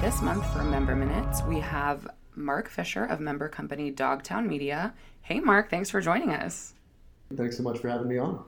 This 0.03 0.21
month 0.21 0.45
for 0.51 0.65
Member 0.65 0.97
Minutes, 0.97 1.43
we 1.43 1.61
have 1.61 2.05
Mark 2.35 2.67
Fisher 2.67 3.05
of 3.05 3.21
member 3.21 3.47
company 3.47 3.89
Dogtown 3.89 4.45
Media. 4.45 4.93
Hey, 5.21 5.39
Mark, 5.39 5.69
thanks 5.69 5.89
for 5.89 6.01
joining 6.01 6.31
us. 6.31 6.73
Thanks 7.33 7.55
so 7.55 7.63
much 7.63 7.79
for 7.79 7.87
having 7.87 8.09
me 8.09 8.17
on. 8.17 8.43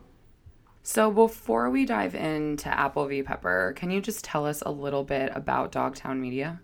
So, 0.83 1.09
before 1.09 1.69
we 1.69 1.85
dive 1.85 2.13
into 2.13 2.67
Apple 2.67 3.05
v. 3.05 3.23
Pepper, 3.23 3.73
can 3.77 3.89
you 3.89 4.01
just 4.01 4.25
tell 4.25 4.45
us 4.45 4.63
a 4.65 4.69
little 4.69 5.05
bit 5.05 5.31
about 5.33 5.71
Dogtown 5.71 6.19
Media? 6.19 6.59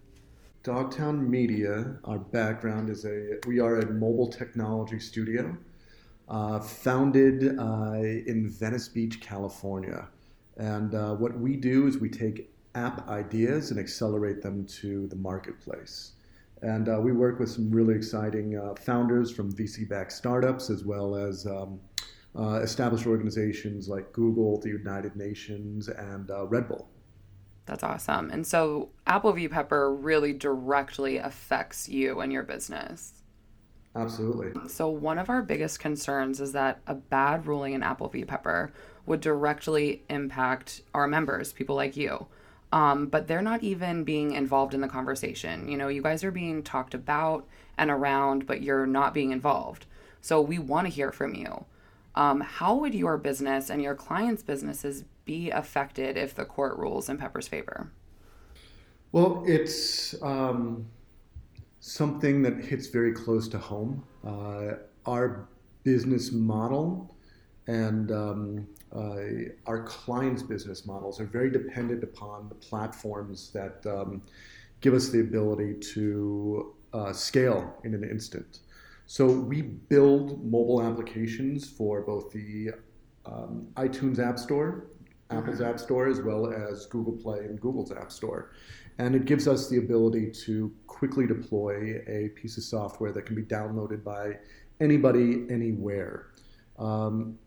Dogtown 0.64 1.32
Media, 1.32 1.96
our 2.04 2.20
background 2.20 2.90
is 2.90 3.06
a 3.06 3.38
we 3.48 3.62
are 3.62 3.80
a 3.80 3.90
mobile 3.94 4.28
technology 4.28 5.00
studio 5.00 5.56
uh, 6.28 6.60
founded 6.60 7.58
uh, 7.58 7.94
in 7.94 8.50
Venice 8.50 8.90
Beach, 8.90 9.22
California. 9.22 10.10
And 10.58 10.94
uh, 10.94 11.16
what 11.16 11.40
we 11.40 11.56
do 11.56 11.88
is 11.88 11.98
we 11.98 12.10
take 12.10 12.52
app 12.76 13.08
ideas 13.10 13.72
and 13.72 13.80
accelerate 13.80 14.42
them 14.42 14.66
to 14.66 15.08
the 15.08 15.16
marketplace. 15.16 16.14
And 16.62 16.90
uh, 16.90 17.00
we 17.02 17.12
work 17.12 17.40
with 17.40 17.50
some 17.50 17.72
really 17.72 17.96
exciting 17.96 18.58
uh, 18.58 18.76
founders 18.76 19.32
from 19.32 19.52
VC 19.52 19.90
backed 19.90 20.12
startups 20.12 20.70
as 20.70 20.86
well 20.86 21.16
as 21.16 21.46
um, 21.48 21.80
uh, 22.38 22.62
established 22.62 23.08
organizations 23.08 23.90
like 23.90 24.12
Google, 24.14 24.60
the 24.60 24.70
United 24.70 25.16
Nations, 25.16 25.88
and 25.88 26.30
uh, 26.30 26.46
Red 26.46 26.68
Bull. 26.68 26.88
That's 27.66 27.84
awesome. 27.84 28.30
And 28.30 28.46
so 28.46 28.90
Apple 29.08 29.34
v. 29.34 29.48
Pepper 29.48 29.94
really 29.94 30.34
directly 30.34 31.18
affects 31.18 31.90
you 31.90 32.20
and 32.20 32.32
your 32.32 32.44
business. 32.44 33.14
Absolutely. 33.96 34.70
So, 34.70 34.88
one 34.88 35.20
of 35.20 35.30
our 35.30 35.42
biggest 35.42 35.82
concerns 35.82 36.40
is 36.40 36.54
that 36.54 36.80
a 36.88 36.96
bad 36.96 37.46
ruling 37.46 37.74
in 37.74 37.84
Apple 37.84 38.08
v. 38.08 38.24
Pepper 38.24 38.72
would 39.06 39.20
directly 39.20 40.04
impact 40.10 40.82
our 40.94 41.08
members, 41.08 41.52
people 41.52 41.76
like 41.76 41.98
you. 41.98 42.28
Um, 42.72 43.08
but 43.08 43.28
they're 43.28 43.42
not 43.42 43.64
even 43.64 44.04
being 44.04 44.32
involved 44.32 44.74
in 44.74 44.82
the 44.82 44.88
conversation. 44.88 45.68
You 45.68 45.78
know, 45.78 45.90
you 45.90 46.02
guys 46.02 46.24
are 46.24 46.32
being 46.32 46.64
talked 46.64 46.94
about 46.94 47.46
and 47.78 47.92
around, 47.92 48.46
but 48.46 48.62
you're 48.62 48.86
not 48.86 49.14
being 49.14 49.32
involved. 49.32 49.86
So, 50.22 50.40
we 50.40 50.60
want 50.60 50.88
to 50.88 50.94
hear 50.94 51.12
from 51.12 51.36
you. 51.36 51.66
Um, 52.16 52.42
how 52.42 52.76
would 52.76 52.94
your 52.94 53.18
business 53.18 53.70
and 53.70 53.82
your 53.82 53.96
clients' 53.96 54.44
businesses 54.44 55.04
be 55.26 55.50
affected 55.50 56.18
if 56.18 56.36
the 56.36 56.46
court 56.46 56.78
rules 56.78 57.10
in 57.10 57.18
Pepper's 57.18 57.48
favor? 57.48 57.92
Well, 59.12 59.44
it's 59.46 60.22
um, 60.22 60.88
something 61.80 62.42
that 62.44 62.58
hits 62.64 62.88
very 62.88 63.14
close 63.14 63.48
to 63.50 63.58
home. 63.58 64.04
Uh, 64.26 64.76
our 65.06 65.48
business 65.84 66.32
model 66.32 67.16
and 67.68 68.12
um, 68.12 68.68
uh, 68.96 69.52
our 69.66 69.84
clients' 69.84 70.44
business 70.44 70.86
models 70.86 71.20
are 71.20 71.26
very 71.26 71.50
dependent 71.50 72.04
upon 72.04 72.50
the 72.50 72.56
platforms 72.56 73.52
that 73.54 73.86
um, 73.86 74.22
give 74.82 74.94
us 74.94 75.10
the 75.10 75.20
ability 75.20 75.76
to 75.76 76.74
uh, 76.94 77.14
scale 77.14 77.76
in 77.84 77.94
an 77.94 78.04
instant. 78.04 78.60
So 79.06 79.28
we 79.28 79.62
build 79.62 80.44
mobile 80.44 80.82
applications 80.82 81.70
for 81.70 82.02
both 82.02 82.32
the 82.32 82.72
um, 83.26 83.68
iTunes 83.76 84.20
App 84.20 84.40
Store, 84.40 84.88
Apple's 85.30 85.62
App 85.62 85.80
Store, 85.80 86.08
as 86.08 86.22
well 86.22 86.52
as 86.52 86.86
Google 86.88 87.14
Play 87.14 87.40
and 87.40 87.60
Google's 87.60 87.92
App 87.92 88.12
Store. 88.12 88.52
And 88.98 89.16
it 89.16 89.26
gives 89.26 89.48
us 89.48 89.70
the 89.70 89.78
ability 89.78 90.32
to 90.46 90.72
quickly 90.88 91.26
deploy 91.26 92.02
a 92.08 92.30
piece 92.30 92.58
of 92.58 92.64
software 92.64 93.12
that 93.12 93.26
can 93.26 93.36
be 93.36 93.44
downloaded 93.44 94.04
by 94.04 94.38
anybody, 94.80 95.46
anywhere. 95.50 96.28
Um, 96.78 97.38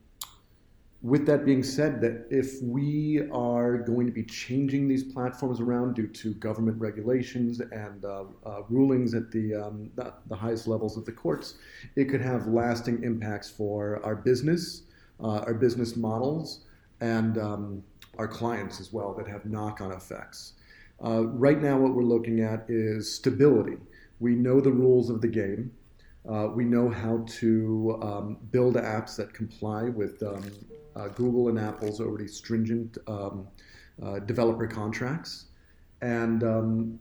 with 1.04 1.26
that 1.26 1.44
being 1.44 1.62
said, 1.62 2.00
that 2.00 2.26
if 2.30 2.62
we 2.62 3.28
are 3.30 3.76
going 3.76 4.06
to 4.06 4.12
be 4.12 4.24
changing 4.24 4.88
these 4.88 5.04
platforms 5.04 5.60
around 5.60 5.94
due 5.94 6.06
to 6.06 6.32
government 6.32 6.80
regulations 6.80 7.60
and 7.60 8.06
uh, 8.06 8.24
uh, 8.46 8.62
rulings 8.70 9.12
at 9.12 9.30
the, 9.30 9.54
um, 9.54 9.90
the, 9.96 10.14
the 10.28 10.34
highest 10.34 10.66
levels 10.66 10.96
of 10.96 11.04
the 11.04 11.12
courts, 11.12 11.56
it 11.96 12.06
could 12.06 12.22
have 12.22 12.46
lasting 12.46 13.04
impacts 13.04 13.50
for 13.50 14.02
our 14.02 14.16
business, 14.16 14.84
uh, 15.22 15.40
our 15.40 15.52
business 15.52 15.94
models, 15.94 16.60
and 17.02 17.36
um, 17.36 17.82
our 18.16 18.26
clients 18.26 18.80
as 18.80 18.90
well 18.90 19.12
that 19.12 19.28
have 19.28 19.44
knock-on 19.44 19.92
effects. 19.92 20.54
Uh, 21.04 21.26
right 21.26 21.60
now, 21.60 21.76
what 21.76 21.94
we're 21.94 22.02
looking 22.02 22.40
at 22.40 22.64
is 22.66 23.14
stability. 23.14 23.76
We 24.20 24.36
know 24.36 24.58
the 24.58 24.72
rules 24.72 25.10
of 25.10 25.20
the 25.20 25.28
game. 25.28 25.70
Uh, 26.26 26.48
we 26.54 26.64
know 26.64 26.88
how 26.88 27.26
to 27.26 27.98
um, 28.00 28.38
build 28.50 28.76
apps 28.76 29.16
that 29.16 29.34
comply 29.34 29.90
with 29.90 30.22
um, 30.22 30.42
uh, 30.96 31.08
Google 31.08 31.48
and 31.48 31.58
Apple's 31.58 32.00
already 32.00 32.28
stringent 32.28 32.98
um, 33.06 33.46
uh, 34.02 34.18
developer 34.20 34.66
contracts. 34.66 35.46
And 36.02 36.42
um, 36.42 36.98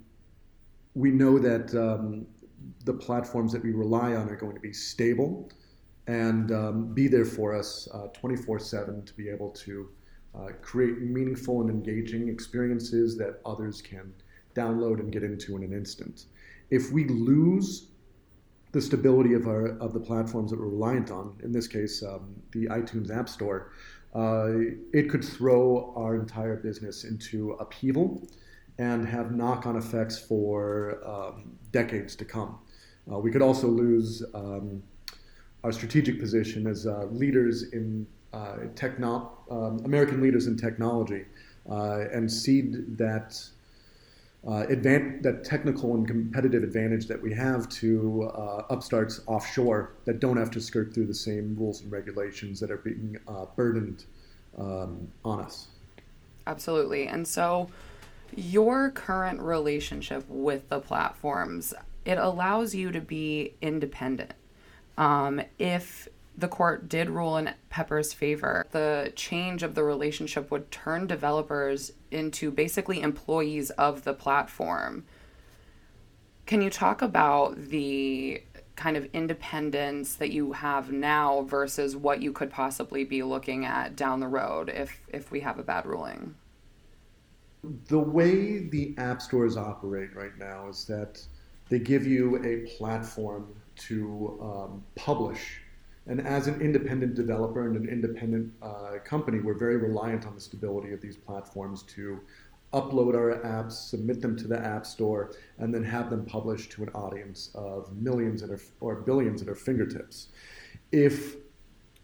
we 0.96 1.12
know 1.12 1.40
that 1.40 1.74
um, 1.76 2.26
the 2.86 2.94
platforms 2.94 3.52
that 3.52 3.64
we 3.64 3.72
rely 3.72 4.16
on 4.16 4.30
are 4.30 4.36
going 4.36 4.54
to 4.54 4.62
be 4.62 4.74
stable 4.74 5.50
and 6.08 6.52
um, 6.52 6.94
be 6.94 7.08
there 7.08 7.26
for 7.26 7.56
us 7.56 7.88
uh, 7.94 8.08
24 8.08 8.60
7 8.60 9.04
to 9.06 9.14
be 9.14 9.30
able 9.30 9.50
to 9.50 9.90
uh, 10.36 10.50
create 10.62 11.00
meaningful 11.00 11.62
and 11.62 11.70
engaging 11.70 12.28
experiences 12.28 13.18
that 13.18 13.40
others 13.46 13.82
can 13.82 14.14
download 14.56 15.00
and 15.00 15.12
get 15.12 15.24
into 15.24 15.56
in 15.56 15.64
an 15.64 15.74
instant. 15.74 16.26
If 16.70 16.92
we 16.92 17.06
lose 17.06 17.88
the 18.74 18.82
stability 18.82 19.34
of 19.34 19.48
our 19.48 19.78
of 19.78 19.94
the 19.94 20.00
platforms 20.00 20.52
that 20.52 20.60
we're 20.60 20.68
reliant 20.68 21.12
on, 21.12 21.36
in 21.44 21.52
this 21.52 21.68
case, 21.68 22.04
um, 22.04 22.36
the 22.52 22.66
iTunes 22.66 23.16
App 23.16 23.30
Store, 23.30 23.72
uh, 24.16 24.50
it 24.92 25.10
could 25.10 25.24
throw 25.24 25.94
our 25.96 26.16
entire 26.16 26.58
business 26.58 27.06
into 27.06 27.52
upheaval 27.54 28.28
and 28.80 29.08
have 29.08 29.32
knock-on 29.32 29.76
effects 29.78 30.18
for 30.18 31.00
um, 31.06 31.56
decades 31.72 32.16
to 32.16 32.26
come. 32.26 32.58
Uh, 33.12 33.20
we 33.20 33.32
could 33.32 33.44
also 33.44 33.68
lose 33.68 34.24
um, 34.34 34.82
our 35.64 35.72
strategic 35.72 36.20
position 36.20 36.66
as 36.66 36.88
uh, 36.88 37.06
leaders 37.12 37.72
in 37.74 38.08
uh, 38.34 38.58
techno- 38.74 39.32
um, 39.52 39.80
American 39.86 40.20
leaders 40.20 40.48
in 40.48 40.58
technology 40.58 41.26
uh, 41.70 42.06
and 42.12 42.32
cede 42.32 42.98
that 42.98 43.40
uh, 44.46 44.66
advan- 44.70 45.22
that 45.24 45.44
technical 45.44 45.96
and 45.96 46.08
competitive 46.08 46.64
advantage 46.64 47.08
that 47.08 47.22
we 47.22 47.34
have 47.34 47.70
to 47.70 48.32
uh, 48.36 48.64
upstarts 48.70 49.22
offshore 49.28 49.94
that 50.06 50.20
don't 50.20 50.38
have 50.38 50.52
to 50.52 50.60
skirt 50.60 50.94
through 50.94 51.06
the 51.06 51.14
same 51.14 51.56
rules 51.58 51.82
and 51.82 51.92
regulations 51.92 52.60
that 52.60 52.70
are 52.70 52.78
being 52.78 53.18
uh, 53.28 53.46
burdened 53.56 54.06
um, 54.58 55.08
on 55.24 55.40
us. 55.40 55.68
Absolutely. 56.46 57.08
And 57.08 57.26
so, 57.26 57.70
your 58.36 58.90
current 58.90 59.40
relationship 59.40 60.26
with 60.28 60.68
the 60.68 60.80
platforms 60.80 61.74
it 62.06 62.18
allows 62.18 62.76
you 62.76 62.92
to 62.92 63.02
be 63.02 63.54
independent. 63.62 64.34
Um, 64.98 65.42
if 65.58 66.08
the 66.38 66.48
court 66.48 66.90
did 66.90 67.10
rule 67.10 67.38
in 67.38 67.54
Pepper's 67.70 68.14
favor, 68.14 68.66
the 68.72 69.14
change 69.16 69.62
of 69.64 69.76
the 69.76 69.84
relationship 69.84 70.50
would 70.50 70.72
turn 70.72 71.06
developers 71.08 71.92
into 72.12 72.50
basically 72.50 73.02
employees 73.02 73.70
of 73.72 74.04
the 74.04 74.14
platform. 74.14 75.06
Can 76.46 76.62
you 76.62 76.70
talk 76.70 77.02
about 77.02 77.70
the 77.70 78.44
kind 78.76 78.98
of 78.98 79.06
independence 79.14 80.16
that 80.16 80.32
you 80.32 80.54
have 80.54 80.92
now 80.92 81.44
versus 81.44 81.96
what 81.96 82.22
you 82.22 82.32
could 82.32 82.50
possibly 82.50 83.04
be 83.04 83.22
looking 83.22 83.66
at 83.66 83.96
down 83.96 84.20
the 84.20 84.28
road 84.28 84.70
if 84.70 85.00
if 85.10 85.32
we 85.32 85.40
have 85.42 85.60
a 85.60 85.64
bad 85.64 85.86
ruling? 85.86 86.36
The 87.88 88.00
way 88.00 88.68
the 88.68 88.96
app 88.98 89.22
stores 89.22 89.56
operate 89.56 90.14
right 90.16 90.38
now 90.38 90.68
is 90.68 90.86
that 90.86 91.24
they 91.70 91.80
give 91.80 92.06
you 92.06 92.44
a 92.44 92.68
platform 92.76 93.56
to 93.76 94.38
um, 94.42 94.84
publish 94.96 95.62
and 96.08 96.26
as 96.26 96.48
an 96.48 96.60
independent 96.62 97.16
developer 97.16 97.66
and 97.66 97.78
an 97.78 97.88
independent 97.88 98.52
uh, 98.62 99.00
company, 99.06 99.40
we're 99.40 99.58
very 99.58 99.78
reliant 99.78 100.26
on 100.26 100.36
the 100.36 100.42
stability 100.42 100.92
of 100.92 101.02
these 101.02 101.16
platforms 101.16 101.84
to 101.84 102.20
upload 102.74 103.16
our 103.16 103.40
apps, 103.44 103.74
submit 103.74 104.20
them 104.20 104.36
to 104.36 104.48
the 104.48 104.60
App 104.60 104.86
Store, 104.86 105.32
and 105.60 105.74
then 105.74 105.84
have 105.84 106.10
them 106.10 106.26
published 106.26 106.72
to 106.72 106.84
an 106.84 106.90
audience 106.90 107.52
of 107.56 107.96
millions 107.96 108.44
our, 108.44 108.60
or 108.82 108.96
billions 109.02 109.42
at 109.42 109.48
our 109.48 109.56
fingertips. 109.56 110.30
If 110.92 111.36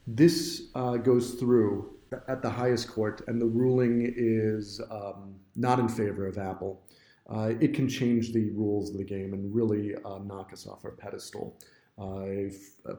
this 0.08 0.70
uh, 0.76 0.98
goes 0.98 1.34
through 1.34 1.94
at 2.28 2.42
the 2.42 2.50
highest 2.50 2.88
court 2.88 3.22
and 3.28 3.42
the 3.42 3.46
ruling 3.46 4.14
is 4.16 4.80
um, 4.90 5.36
not 5.56 5.80
in 5.80 5.90
favor 5.90 6.26
of 6.28 6.38
Apple, 6.38 6.82
uh, 7.30 7.52
it 7.60 7.74
can 7.74 7.88
change 7.88 8.32
the 8.32 8.50
rules 8.52 8.90
of 8.90 8.98
the 8.98 9.04
game 9.04 9.34
and 9.34 9.54
really 9.54 9.96
uh, 10.06 10.20
knock 10.20 10.54
us 10.54 10.66
off 10.66 10.86
our 10.86 10.92
pedestal 10.92 11.58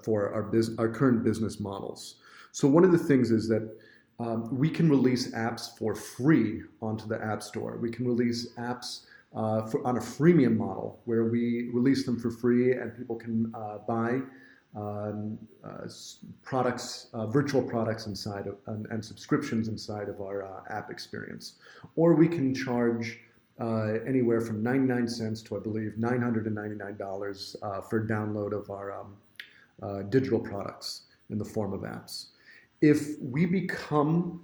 for 0.05 0.33
our, 0.33 0.43
bus- 0.43 0.71
our 0.79 0.89
current 0.89 1.25
business 1.25 1.59
models. 1.59 2.17
So 2.53 2.69
one 2.69 2.85
of 2.85 2.93
the 2.93 2.99
things 2.99 3.31
is 3.31 3.49
that 3.49 3.69
um, 4.19 4.55
we 4.55 4.69
can 4.69 4.91
release 4.91 5.33
apps 5.33 5.77
for 5.79 5.95
free 5.95 6.63
onto 6.83 7.07
the 7.07 7.23
App 7.25 7.43
Store. 7.43 7.79
We 7.79 7.91
can 7.91 8.07
release 8.07 8.53
apps 8.59 9.07
uh, 9.35 9.67
for, 9.67 9.87
on 9.87 9.97
a 9.97 10.01
freemium 10.01 10.57
model 10.57 11.01
where 11.07 11.25
we 11.25 11.71
release 11.73 12.05
them 12.05 12.19
for 12.19 12.31
free 12.31 12.73
and 12.73 12.97
people 12.97 13.17
can 13.17 13.51
uh, 13.55 13.79
buy 13.89 14.21
um, 14.77 15.39
uh, 15.65 15.89
products, 16.43 17.09
uh, 17.13 17.27
virtual 17.27 17.63
products 17.63 18.07
inside 18.07 18.47
of, 18.47 18.57
and, 18.67 18.87
and, 18.91 19.05
subscriptions 19.05 19.67
inside 19.67 20.09
of 20.09 20.21
our 20.21 20.45
uh, 20.45 20.61
app 20.69 20.91
experience. 20.91 21.55
Or 21.97 22.15
we 22.15 22.29
can 22.29 22.55
charge 22.55 23.19
uh, 23.61 23.99
anywhere 24.07 24.41
from 24.41 24.63
99 24.63 25.07
cents 25.07 25.43
to, 25.43 25.57
I 25.57 25.61
believe, 25.61 25.95
$999 25.99 27.57
uh, 27.63 27.81
for 27.83 28.07
download 28.07 28.53
of 28.53 28.71
our 28.71 29.01
um, 29.01 29.17
uh, 29.83 30.03
digital 30.03 30.41
products 30.41 31.03
in 31.29 31.39
the 31.39 31.45
form 31.45 31.73
of 31.73 31.83
apps. 31.83 32.29
If 32.81 33.21
we 33.21 33.45
become 33.45 34.41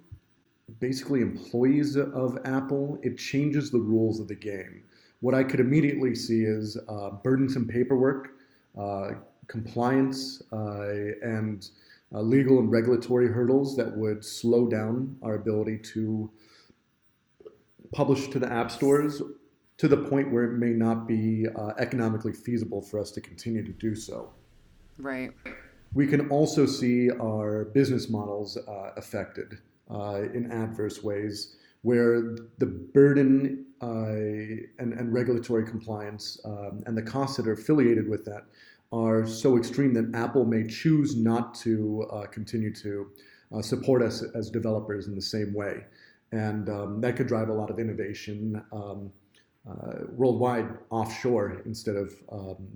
basically 0.80 1.22
employees 1.22 1.96
of 1.96 2.38
Apple, 2.44 2.98
it 3.02 3.16
changes 3.16 3.70
the 3.70 3.78
rules 3.78 4.20
of 4.20 4.28
the 4.28 4.34
game. 4.34 4.82
What 5.20 5.34
I 5.34 5.44
could 5.44 5.60
immediately 5.60 6.14
see 6.14 6.42
is 6.42 6.76
uh, 6.88 7.10
burdensome 7.22 7.66
paperwork, 7.66 8.32
uh, 8.78 9.12
compliance, 9.46 10.42
uh, 10.52 10.90
and 11.22 11.68
legal 12.12 12.58
and 12.60 12.70
regulatory 12.70 13.28
hurdles 13.28 13.76
that 13.76 13.96
would 13.96 14.24
slow 14.24 14.66
down 14.66 15.16
our 15.22 15.34
ability 15.34 15.78
to 15.78 16.30
published 17.96 18.30
to 18.30 18.38
the 18.38 18.52
app 18.52 18.70
stores 18.70 19.22
to 19.78 19.88
the 19.88 19.96
point 19.96 20.30
where 20.30 20.44
it 20.44 20.58
may 20.58 20.70
not 20.70 21.08
be 21.08 21.46
uh, 21.56 21.72
economically 21.78 22.32
feasible 22.32 22.82
for 22.82 23.00
us 23.00 23.10
to 23.10 23.20
continue 23.22 23.64
to 23.64 23.72
do 23.72 23.94
so. 23.94 24.32
Right. 24.98 25.30
We 25.94 26.06
can 26.06 26.28
also 26.28 26.66
see 26.66 27.10
our 27.10 27.64
business 27.64 28.10
models 28.10 28.56
uh, 28.56 28.90
affected 28.96 29.58
uh, 29.90 30.22
in 30.34 30.52
adverse 30.52 31.02
ways, 31.02 31.56
where 31.82 32.36
the 32.58 32.66
burden 32.66 33.64
uh, 33.80 34.82
and, 34.82 34.92
and, 34.92 35.12
regulatory 35.12 35.64
compliance 35.64 36.40
um, 36.44 36.82
and 36.86 36.96
the 36.96 37.02
costs 37.02 37.36
that 37.36 37.46
are 37.46 37.52
affiliated 37.52 38.08
with 38.08 38.24
that 38.24 38.44
are 38.90 39.26
so 39.26 39.58
extreme 39.58 39.92
that 39.92 40.10
Apple 40.14 40.46
may 40.46 40.66
choose 40.66 41.14
not 41.14 41.54
to 41.54 42.06
uh, 42.10 42.26
continue 42.26 42.72
to 42.74 43.10
uh, 43.54 43.60
support 43.60 44.02
us 44.02 44.24
as 44.34 44.50
developers 44.50 45.06
in 45.06 45.14
the 45.14 45.22
same 45.22 45.52
way. 45.52 45.84
And 46.32 46.68
um, 46.68 47.00
that 47.00 47.16
could 47.16 47.28
drive 47.28 47.48
a 47.48 47.52
lot 47.52 47.70
of 47.70 47.78
innovation 47.78 48.62
um, 48.72 49.12
uh, 49.68 50.04
worldwide 50.10 50.68
offshore 50.90 51.62
instead 51.64 51.96
of 51.96 52.14
um, 52.30 52.68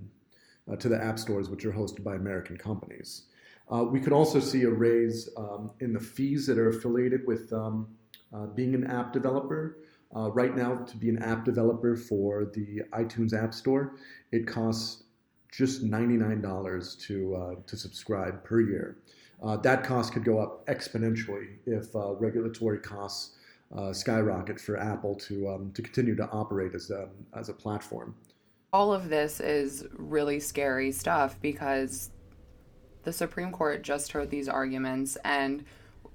uh, 0.71 0.75
to 0.75 0.89
the 0.89 1.01
app 1.01 1.19
stores, 1.19 1.49
which 1.49 1.65
are 1.65 1.71
hosted 1.71 2.03
by 2.03 2.15
American 2.15 2.57
companies. 2.57 3.23
Uh, 3.71 3.83
we 3.83 3.99
could 3.99 4.13
also 4.13 4.39
see 4.39 4.63
a 4.63 4.69
raise 4.69 5.29
um, 5.37 5.71
in 5.79 5.93
the 5.93 5.99
fees 5.99 6.45
that 6.45 6.57
are 6.57 6.69
affiliated 6.69 7.25
with 7.25 7.51
um, 7.53 7.87
uh, 8.33 8.45
being 8.47 8.75
an 8.75 8.85
app 8.87 9.13
developer. 9.13 9.77
Uh, 10.13 10.29
right 10.31 10.57
now, 10.57 10.75
to 10.75 10.97
be 10.97 11.07
an 11.07 11.23
app 11.23 11.45
developer 11.45 11.95
for 11.95 12.51
the 12.53 12.81
iTunes 12.91 13.33
App 13.33 13.53
Store, 13.53 13.95
it 14.33 14.45
costs 14.45 15.03
just 15.53 15.85
$99 15.85 16.99
to, 17.07 17.35
uh, 17.35 17.55
to 17.65 17.77
subscribe 17.77 18.43
per 18.43 18.59
year. 18.59 18.97
Uh, 19.41 19.55
that 19.57 19.83
cost 19.83 20.13
could 20.13 20.25
go 20.25 20.37
up 20.37 20.65
exponentially 20.67 21.55
if 21.65 21.87
regulatory 21.93 22.79
costs 22.79 23.37
skyrocket 23.93 24.59
for 24.59 24.77
Apple 24.77 25.15
to, 25.15 25.47
um, 25.49 25.71
to 25.73 25.81
continue 25.81 26.15
to 26.15 26.27
operate 26.29 26.75
as 26.75 26.89
a, 26.89 27.07
as 27.33 27.49
a 27.49 27.53
platform 27.53 28.15
all 28.73 28.93
of 28.93 29.09
this 29.09 29.39
is 29.39 29.85
really 29.91 30.39
scary 30.39 30.91
stuff 30.91 31.37
because 31.41 32.09
the 33.03 33.11
Supreme 33.11 33.51
Court 33.51 33.81
just 33.81 34.11
heard 34.11 34.29
these 34.29 34.47
arguments 34.47 35.17
and 35.25 35.65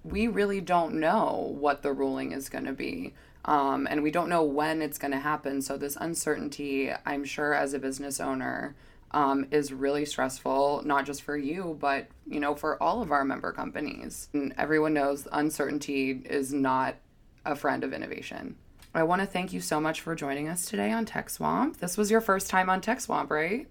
we 0.04 0.28
really 0.28 0.60
don't 0.60 0.94
know 0.94 1.54
what 1.58 1.82
the 1.82 1.92
ruling 1.92 2.32
is 2.32 2.48
going 2.48 2.64
to 2.64 2.72
be. 2.72 3.12
Um, 3.44 3.86
and 3.90 4.02
we 4.02 4.10
don't 4.10 4.28
know 4.28 4.42
when 4.42 4.82
it's 4.82 4.98
going 4.98 5.12
to 5.12 5.18
happen. 5.18 5.62
So, 5.62 5.76
this 5.76 5.96
uncertainty, 6.00 6.90
I'm 7.04 7.24
sure, 7.24 7.54
as 7.54 7.74
a 7.74 7.78
business 7.78 8.18
owner, 8.18 8.74
um, 9.12 9.46
is 9.52 9.72
really 9.72 10.04
stressful, 10.04 10.82
not 10.84 11.06
just 11.06 11.22
for 11.22 11.36
you, 11.36 11.76
but 11.80 12.08
you 12.26 12.40
know, 12.40 12.56
for 12.56 12.82
all 12.82 13.02
of 13.02 13.12
our 13.12 13.24
member 13.24 13.52
companies. 13.52 14.28
And 14.32 14.52
everyone 14.58 14.94
knows 14.94 15.28
uncertainty 15.30 16.22
is 16.24 16.52
not 16.52 16.96
a 17.46 17.56
friend 17.56 17.84
of 17.84 17.92
innovation. 17.92 18.56
I 18.94 19.04
want 19.04 19.20
to 19.20 19.26
thank 19.26 19.52
you 19.52 19.60
so 19.60 19.80
much 19.80 20.00
for 20.00 20.14
joining 20.14 20.48
us 20.48 20.66
today 20.66 20.90
on 20.90 21.04
Tech 21.04 21.30
Swamp. 21.30 21.78
This 21.78 21.96
was 21.96 22.10
your 22.10 22.20
first 22.20 22.50
time 22.50 22.68
on 22.68 22.80
Tech 22.80 23.00
Swamp, 23.00 23.30
right? 23.30 23.66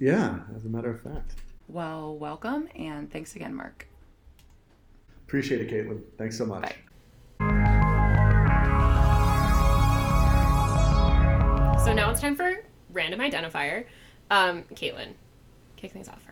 Yeah, 0.00 0.40
as 0.56 0.64
a 0.64 0.68
matter 0.68 0.90
of 0.90 1.00
fact. 1.02 1.34
Well, 1.68 2.16
welcome 2.16 2.68
and 2.74 3.10
thanks 3.10 3.36
again, 3.36 3.54
Mark. 3.54 3.86
Appreciate 5.26 5.60
it, 5.60 5.70
Caitlin. 5.70 6.02
Thanks 6.18 6.36
so 6.38 6.46
much. 6.46 6.62
Bye. 6.62 6.74
So 11.84 11.92
now 11.92 12.10
it's 12.10 12.20
time 12.20 12.36
for 12.36 12.64
random 12.90 13.20
identifier. 13.20 13.86
Um, 14.30 14.62
Caitlin, 14.74 15.14
kick 15.76 15.92
things 15.92 16.08
off 16.08 16.22
for 16.22 16.31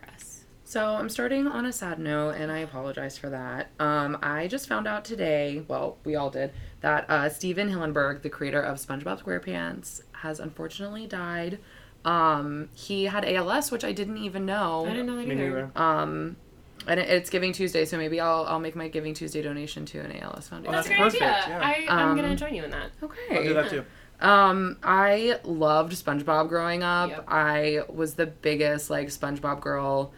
So 0.71 0.85
I'm 0.85 1.09
starting 1.09 1.47
on 1.47 1.65
a 1.65 1.73
sad 1.73 1.99
note, 1.99 2.35
and 2.35 2.49
I 2.49 2.59
apologize 2.59 3.17
for 3.17 3.29
that. 3.29 3.71
Um, 3.77 4.17
I 4.21 4.47
just 4.47 4.69
found 4.69 4.87
out 4.87 5.03
today, 5.03 5.65
well, 5.67 5.97
we 6.05 6.15
all 6.15 6.29
did, 6.29 6.53
that 6.79 7.09
uh, 7.09 7.27
Stephen 7.27 7.69
Hillenburg, 7.69 8.21
the 8.21 8.29
creator 8.29 8.61
of 8.61 8.77
SpongeBob 8.77 9.21
SquarePants, 9.21 10.03
has 10.13 10.39
unfortunately 10.39 11.07
died. 11.07 11.59
Um, 12.05 12.69
he 12.73 13.03
had 13.03 13.25
ALS, 13.25 13.69
which 13.69 13.83
I 13.83 13.91
didn't 13.91 14.19
even 14.19 14.45
know. 14.45 14.85
I 14.85 14.91
didn't 14.91 15.07
know 15.07 15.17
that 15.17 15.29
either. 15.29 15.71
Um, 15.75 16.37
and 16.87 17.01
it's 17.01 17.29
Giving 17.29 17.51
Tuesday, 17.51 17.83
so 17.83 17.97
maybe 17.97 18.21
I'll 18.21 18.45
I'll 18.45 18.61
make 18.61 18.77
my 18.77 18.87
Giving 18.87 19.13
Tuesday 19.13 19.41
donation 19.41 19.85
to 19.87 19.99
an 19.99 20.15
ALS 20.21 20.47
foundation. 20.47 20.73
Oh, 20.73 20.77
that's, 20.77 20.87
a 20.87 20.95
great 20.95 21.01
idea. 21.01 21.43
Yeah. 21.49 21.59
I, 21.61 21.85
I'm 21.89 22.11
um, 22.11 22.15
gonna 22.15 22.37
join 22.37 22.55
you 22.55 22.63
in 22.63 22.71
that. 22.71 22.91
Okay. 23.03 23.19
I'll 23.29 23.43
do 23.43 23.53
that 23.55 23.69
too. 23.69 23.85
Um, 24.21 24.77
I 24.81 25.37
loved 25.43 25.91
SpongeBob 25.91 26.47
growing 26.47 26.81
up. 26.81 27.09
Yep. 27.09 27.25
I 27.27 27.81
was 27.89 28.13
the 28.13 28.27
biggest 28.27 28.89
like 28.89 29.09
SpongeBob 29.09 29.59
girl 29.59 30.13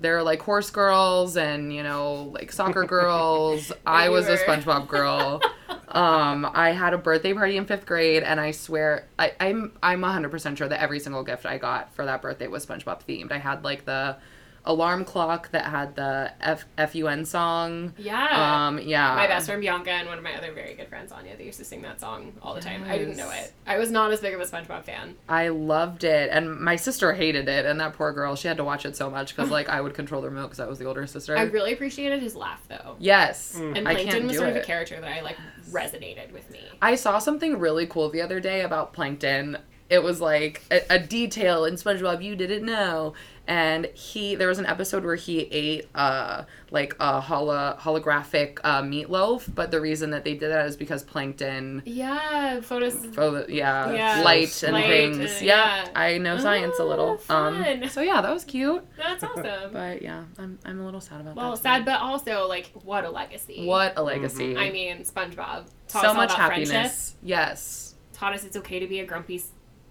there 0.00 0.16
are 0.18 0.22
like 0.22 0.42
horse 0.42 0.70
girls 0.70 1.36
and 1.36 1.72
you 1.72 1.82
know 1.82 2.30
like 2.34 2.52
soccer 2.52 2.84
girls. 2.84 3.72
I 3.86 4.08
was 4.08 4.26
were. 4.26 4.34
a 4.34 4.38
SpongeBob 4.38 4.88
girl. 4.88 5.40
um, 5.88 6.50
I 6.54 6.70
had 6.70 6.94
a 6.94 6.98
birthday 6.98 7.32
party 7.32 7.56
in 7.56 7.66
fifth 7.66 7.86
grade, 7.86 8.22
and 8.22 8.40
I 8.40 8.50
swear 8.50 9.06
I, 9.18 9.32
I'm 9.40 9.72
I'm 9.82 10.00
100 10.00 10.30
percent 10.30 10.58
sure 10.58 10.68
that 10.68 10.80
every 10.80 11.00
single 11.00 11.22
gift 11.22 11.46
I 11.46 11.58
got 11.58 11.94
for 11.94 12.04
that 12.04 12.22
birthday 12.22 12.48
was 12.48 12.64
SpongeBob 12.66 13.02
themed. 13.06 13.32
I 13.32 13.38
had 13.38 13.64
like 13.64 13.84
the 13.84 14.16
alarm 14.64 15.04
clock 15.04 15.50
that 15.52 15.66
had 15.66 15.96
the 15.96 16.32
F 16.40 16.64
FUN 16.76 17.24
song. 17.24 17.94
Yeah. 17.96 18.66
Um, 18.66 18.78
yeah. 18.78 19.14
My 19.14 19.26
best 19.26 19.46
friend 19.46 19.60
Bianca 19.60 19.90
and 19.90 20.08
one 20.08 20.18
of 20.18 20.24
my 20.24 20.34
other 20.34 20.52
very 20.52 20.74
good 20.74 20.88
friends 20.88 21.12
Anya, 21.12 21.36
they 21.36 21.44
used 21.44 21.58
to 21.58 21.64
sing 21.64 21.82
that 21.82 22.00
song 22.00 22.32
all 22.42 22.54
the 22.54 22.60
time. 22.60 22.84
I 22.84 22.98
didn't 22.98 23.16
know 23.16 23.30
it. 23.30 23.52
I 23.66 23.78
was 23.78 23.90
not 23.90 24.12
as 24.12 24.20
big 24.20 24.34
of 24.34 24.40
a 24.40 24.44
SpongeBob 24.44 24.84
fan. 24.84 25.16
I 25.28 25.48
loved 25.48 26.04
it, 26.04 26.30
and 26.30 26.60
my 26.60 26.76
sister 26.76 27.12
hated 27.12 27.48
it, 27.48 27.64
and 27.64 27.80
that 27.80 27.94
poor 27.94 28.12
girl, 28.12 28.36
she 28.36 28.48
had 28.48 28.56
to 28.58 28.64
watch 28.64 28.84
it 28.84 28.96
so 28.96 29.10
much 29.10 29.34
because 29.34 29.50
like 29.50 29.68
I 29.68 29.80
would 29.80 29.94
control 29.94 30.20
the 30.20 30.28
remote 30.28 30.48
because 30.48 30.60
I 30.60 30.66
was 30.66 30.78
the 30.78 30.84
older 30.84 31.06
sister. 31.06 31.36
I 31.36 31.42
really 31.42 31.72
appreciated 31.72 32.22
his 32.22 32.36
laugh 32.36 32.62
though. 32.68 32.96
Yes. 32.98 33.56
Mm. 33.58 33.76
And 33.76 33.86
Plankton 33.86 34.26
was 34.26 34.36
sort 34.36 34.50
of 34.50 34.56
a 34.56 34.62
character 34.62 35.00
that 35.00 35.10
I 35.10 35.20
like 35.20 35.36
resonated 35.70 36.32
with 36.32 36.50
me. 36.50 36.60
I 36.82 36.94
saw 36.94 37.18
something 37.18 37.58
really 37.58 37.86
cool 37.86 38.10
the 38.10 38.20
other 38.20 38.40
day 38.40 38.62
about 38.62 38.92
Plankton 38.92 39.58
it 39.90 40.02
was 40.04 40.20
like 40.20 40.62
a, 40.70 40.80
a, 40.88 40.98
detail 40.98 41.64
in 41.64 41.74
SpongeBob 41.74 42.22
you 42.22 42.36
didn't 42.36 42.64
know. 42.64 43.12
And 43.46 43.86
he, 43.86 44.36
there 44.36 44.48
was 44.48 44.58
an 44.58 44.66
episode 44.66 45.04
where 45.04 45.16
he 45.16 45.40
ate 45.40 45.88
uh 45.94 46.44
like 46.70 46.94
a 47.00 47.20
holo, 47.20 47.76
holographic 47.80 48.58
uh, 48.62 48.82
meatloaf, 48.82 49.52
but 49.54 49.70
the 49.70 49.80
reason 49.80 50.10
that 50.10 50.24
they 50.24 50.34
did 50.34 50.50
that 50.50 50.66
is 50.66 50.76
because 50.76 51.02
plankton. 51.02 51.82
Yeah, 51.84 52.60
photos. 52.60 52.94
Photo, 53.06 53.44
yeah, 53.48 53.92
yeah, 53.92 54.22
light 54.22 54.62
and 54.62 54.74
light 54.74 54.86
things. 54.86 55.18
And, 55.18 55.42
yeah. 55.42 55.84
yeah. 55.84 55.90
I 55.94 56.18
know 56.18 56.38
science 56.38 56.76
oh, 56.78 56.86
a 56.86 56.88
little. 56.88 57.20
Oh, 57.28 57.34
um, 57.34 57.88
so 57.88 58.00
yeah, 58.00 58.20
that 58.20 58.32
was 58.32 58.44
cute. 58.44 58.86
That's 58.96 59.24
awesome. 59.24 59.72
but 59.72 60.02
yeah, 60.02 60.24
I'm 60.38 60.58
I'm 60.64 60.80
a 60.80 60.84
little 60.84 61.00
sad 61.00 61.20
about 61.20 61.36
well, 61.36 61.44
that. 61.46 61.50
Well, 61.50 61.56
sad, 61.56 61.84
but 61.84 62.00
also 62.00 62.46
like 62.46 62.70
what 62.84 63.04
a 63.04 63.10
legacy. 63.10 63.66
What 63.66 63.94
a 63.96 64.02
legacy. 64.02 64.54
Mm-hmm. 64.54 64.58
I 64.58 64.70
mean, 64.70 64.98
SpongeBob. 64.98 65.66
so 65.88 66.14
much 66.14 66.32
happiness. 66.34 66.70
Friendship. 66.70 67.16
Yes. 67.22 67.94
Taught 68.12 68.34
us 68.34 68.44
it's 68.44 68.56
okay 68.58 68.78
to 68.78 68.86
be 68.86 69.00
a 69.00 69.06
grumpy 69.06 69.42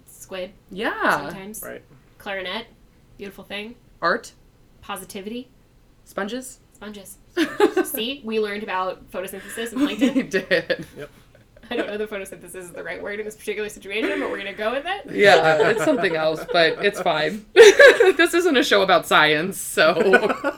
squid. 0.06 0.52
Yeah. 0.72 1.12
Sometimes. 1.12 1.62
Right. 1.64 1.84
Clarinet. 2.20 2.68
Beautiful 3.20 3.44
thing. 3.44 3.76
Art. 4.02 4.32
Positivity. 4.80 5.50
Sponges. 6.06 6.62
Sponges. 6.72 7.18
See, 7.84 8.22
we 8.24 8.40
learned 8.40 8.64
about 8.64 9.12
photosynthesis 9.12 9.74
and 9.74 9.82
plankton. 9.82 10.16
We 10.16 10.24
did. 10.24 10.88
Yep. 10.98 11.10
I 11.70 11.76
don't 11.76 11.88
know 11.88 11.96
if 11.96 12.10
photosynthesis 12.10 12.56
is 12.56 12.72
the 12.72 12.82
right 12.82 13.04
word 13.04 13.20
in 13.20 13.26
this 13.26 13.36
particular 13.36 13.68
situation, 13.68 14.22
but 14.22 14.32
we're 14.32 14.38
gonna 14.38 14.54
go 14.54 14.72
with 14.72 14.86
it. 14.88 15.14
Yeah, 15.14 15.68
it's 15.68 15.84
something 15.84 16.16
else, 16.16 16.46
but 16.54 16.86
it's 16.86 17.02
fine. 17.02 17.46
this 17.54 18.34
isn't 18.34 18.56
a 18.56 18.64
show 18.64 18.84
about 18.84 19.06
science, 19.06 19.60
so. 19.60 19.90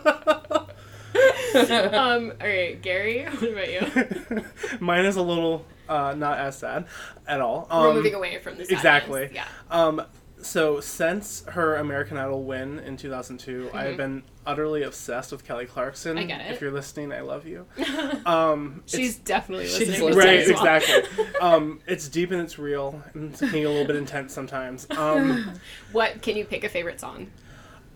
um. 1.55 2.31
All 2.39 2.47
right, 2.47 2.79
Gary. 2.79 3.23
What 3.23 3.43
about 3.43 3.71
you? 3.71 4.45
Mine 4.79 5.05
is 5.05 5.15
a 5.15 5.23
little 5.23 5.65
uh, 5.89 6.13
not 6.15 6.37
as 6.37 6.59
sad 6.59 6.85
at 7.27 7.41
all. 7.41 7.65
Um, 7.71 7.81
We're 7.81 7.93
moving 7.95 8.13
away 8.13 8.37
from 8.37 8.59
this. 8.59 8.69
Exactly. 8.69 9.31
Yeah. 9.33 9.47
Um, 9.71 10.03
so 10.41 10.79
since 10.79 11.43
her 11.47 11.75
American 11.75 12.17
Idol 12.17 12.43
win 12.43 12.79
in 12.79 12.97
2002, 12.97 13.65
mm-hmm. 13.65 13.77
I've 13.77 13.97
been 13.97 14.23
utterly 14.45 14.83
obsessed 14.83 15.31
with 15.31 15.43
Kelly 15.43 15.65
Clarkson. 15.65 16.17
I 16.17 16.23
get 16.23 16.41
it. 16.41 16.51
If 16.51 16.61
you're 16.61 16.71
listening, 16.71 17.11
I 17.13 17.21
love 17.21 17.45
you. 17.45 17.65
Um, 18.25 18.83
she's 18.85 19.17
definitely 19.17 19.65
listening. 19.65 20.09
She's 20.09 20.15
right, 20.15 20.47
exactly. 20.47 21.25
um, 21.41 21.79
it's 21.87 22.07
deep 22.07 22.31
and 22.31 22.41
it's 22.41 22.59
real, 22.59 23.01
and 23.13 23.31
it's 23.31 23.41
getting 23.41 23.65
a 23.65 23.69
little 23.69 23.85
bit 23.85 23.95
intense 23.95 24.33
sometimes. 24.33 24.87
Um, 24.91 25.53
what 25.91 26.21
can 26.21 26.37
you 26.37 26.45
pick 26.45 26.63
a 26.63 26.69
favorite 26.69 26.99
song? 26.99 27.31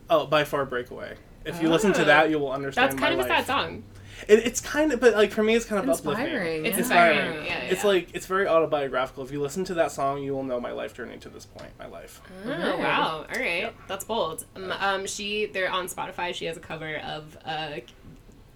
Oh, 0.10 0.26
by 0.26 0.44
far, 0.44 0.66
Breakaway. 0.66 1.16
If 1.46 1.62
you 1.62 1.68
oh. 1.68 1.72
listen 1.72 1.94
to 1.94 2.06
that, 2.06 2.30
you 2.30 2.40
will 2.40 2.52
understand. 2.52 2.92
That's 2.92 3.00
kind 3.00 3.14
of 3.14 3.20
life. 3.20 3.28
a 3.28 3.30
sad 3.30 3.46
song. 3.46 3.84
It, 4.28 4.39
it's 4.39 4.62
kind 4.62 4.91
of, 4.91 4.99
but 4.99 5.13
like 5.13 5.32
for 5.32 5.43
me, 5.43 5.56
it's 5.56 5.65
kind 5.65 5.82
of 5.82 5.89
inspiring. 5.89 6.36
uplifting. 6.36 6.65
It's 6.65 6.78
inspiring. 6.78 7.17
inspiring. 7.17 7.45
Yeah, 7.45 7.63
yeah, 7.63 7.71
It's 7.71 7.84
like 7.84 8.10
it's 8.13 8.25
very 8.25 8.47
autobiographical. 8.47 9.23
If 9.23 9.32
you 9.32 9.41
listen 9.41 9.63
to 9.65 9.73
that 9.75 9.91
song, 9.91 10.21
you 10.23 10.34
will 10.34 10.43
know 10.43 10.60
my 10.60 10.71
life 10.71 10.93
journey 10.93 11.17
to 11.17 11.30
this 11.30 11.45
point. 11.45 11.71
My 11.78 11.88
life. 11.88 12.21
Oh 12.45 12.78
wow! 12.78 13.25
All 13.30 13.39
right, 13.39 13.73
that's 13.88 14.06
bold. 14.06 14.45
Um, 14.56 14.71
um, 14.71 15.08
she 15.08 15.47
they're 15.47 15.71
on 15.71 15.88
Spotify. 15.88 16.34
She 16.34 16.45
has 16.45 16.58
a 16.58 16.62
cover 16.62 16.97
of 16.97 17.38
uh, 17.45 17.71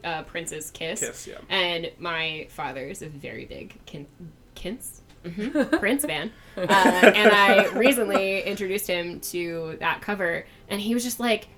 uh 0.04 0.24
Prince's 0.24 0.72
Kiss. 0.72 1.00
Kiss, 1.02 1.28
yeah. 1.28 1.38
And 1.50 1.92
my 2.00 2.48
father 2.50 2.88
is 2.88 3.02
a 3.02 3.10
very 3.10 3.46
big 3.46 3.78
kin- 3.86 4.08
Kints. 4.56 5.02
Mm-hmm. 5.24 5.78
Prince 5.80 6.06
fan, 6.06 6.32
uh, 6.58 6.62
and 6.62 7.32
I 7.32 7.68
recently 7.74 8.42
introduced 8.42 8.88
him 8.88 9.20
to 9.20 9.76
that 9.82 10.02
cover, 10.02 10.46
and 10.70 10.80
he 10.80 10.94
was 10.94 11.04
just 11.04 11.20
like, 11.20 11.50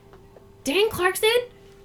"Dang, 0.64 0.90
Clarkson, 0.90 1.30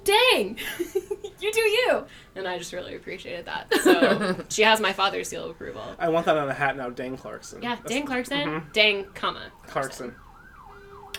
dang, 0.06 0.56
you 1.40 1.52
do 1.52 1.60
you. 1.60 2.04
And 2.34 2.48
I 2.48 2.56
just 2.58 2.72
really 2.72 2.94
appreciated 2.96 3.44
that. 3.46 3.72
So 3.82 4.44
she 4.48 4.62
has 4.62 4.80
my 4.80 4.92
father's 4.94 5.28
seal 5.28 5.44
of 5.44 5.50
approval. 5.50 5.82
I 5.98 6.08
want 6.08 6.24
that 6.26 6.36
on 6.38 6.48
a 6.48 6.54
hat 6.54 6.76
now, 6.76 6.88
Dane 6.88 7.16
Clarkson. 7.18 7.62
Yeah, 7.62 7.74
That's- 7.74 7.90
dang 7.90 8.06
Clarkson, 8.06 8.38
Mhm. 8.48 8.72
dang 8.72 9.04
comma. 9.14 9.50
Clarkson. 9.66 10.14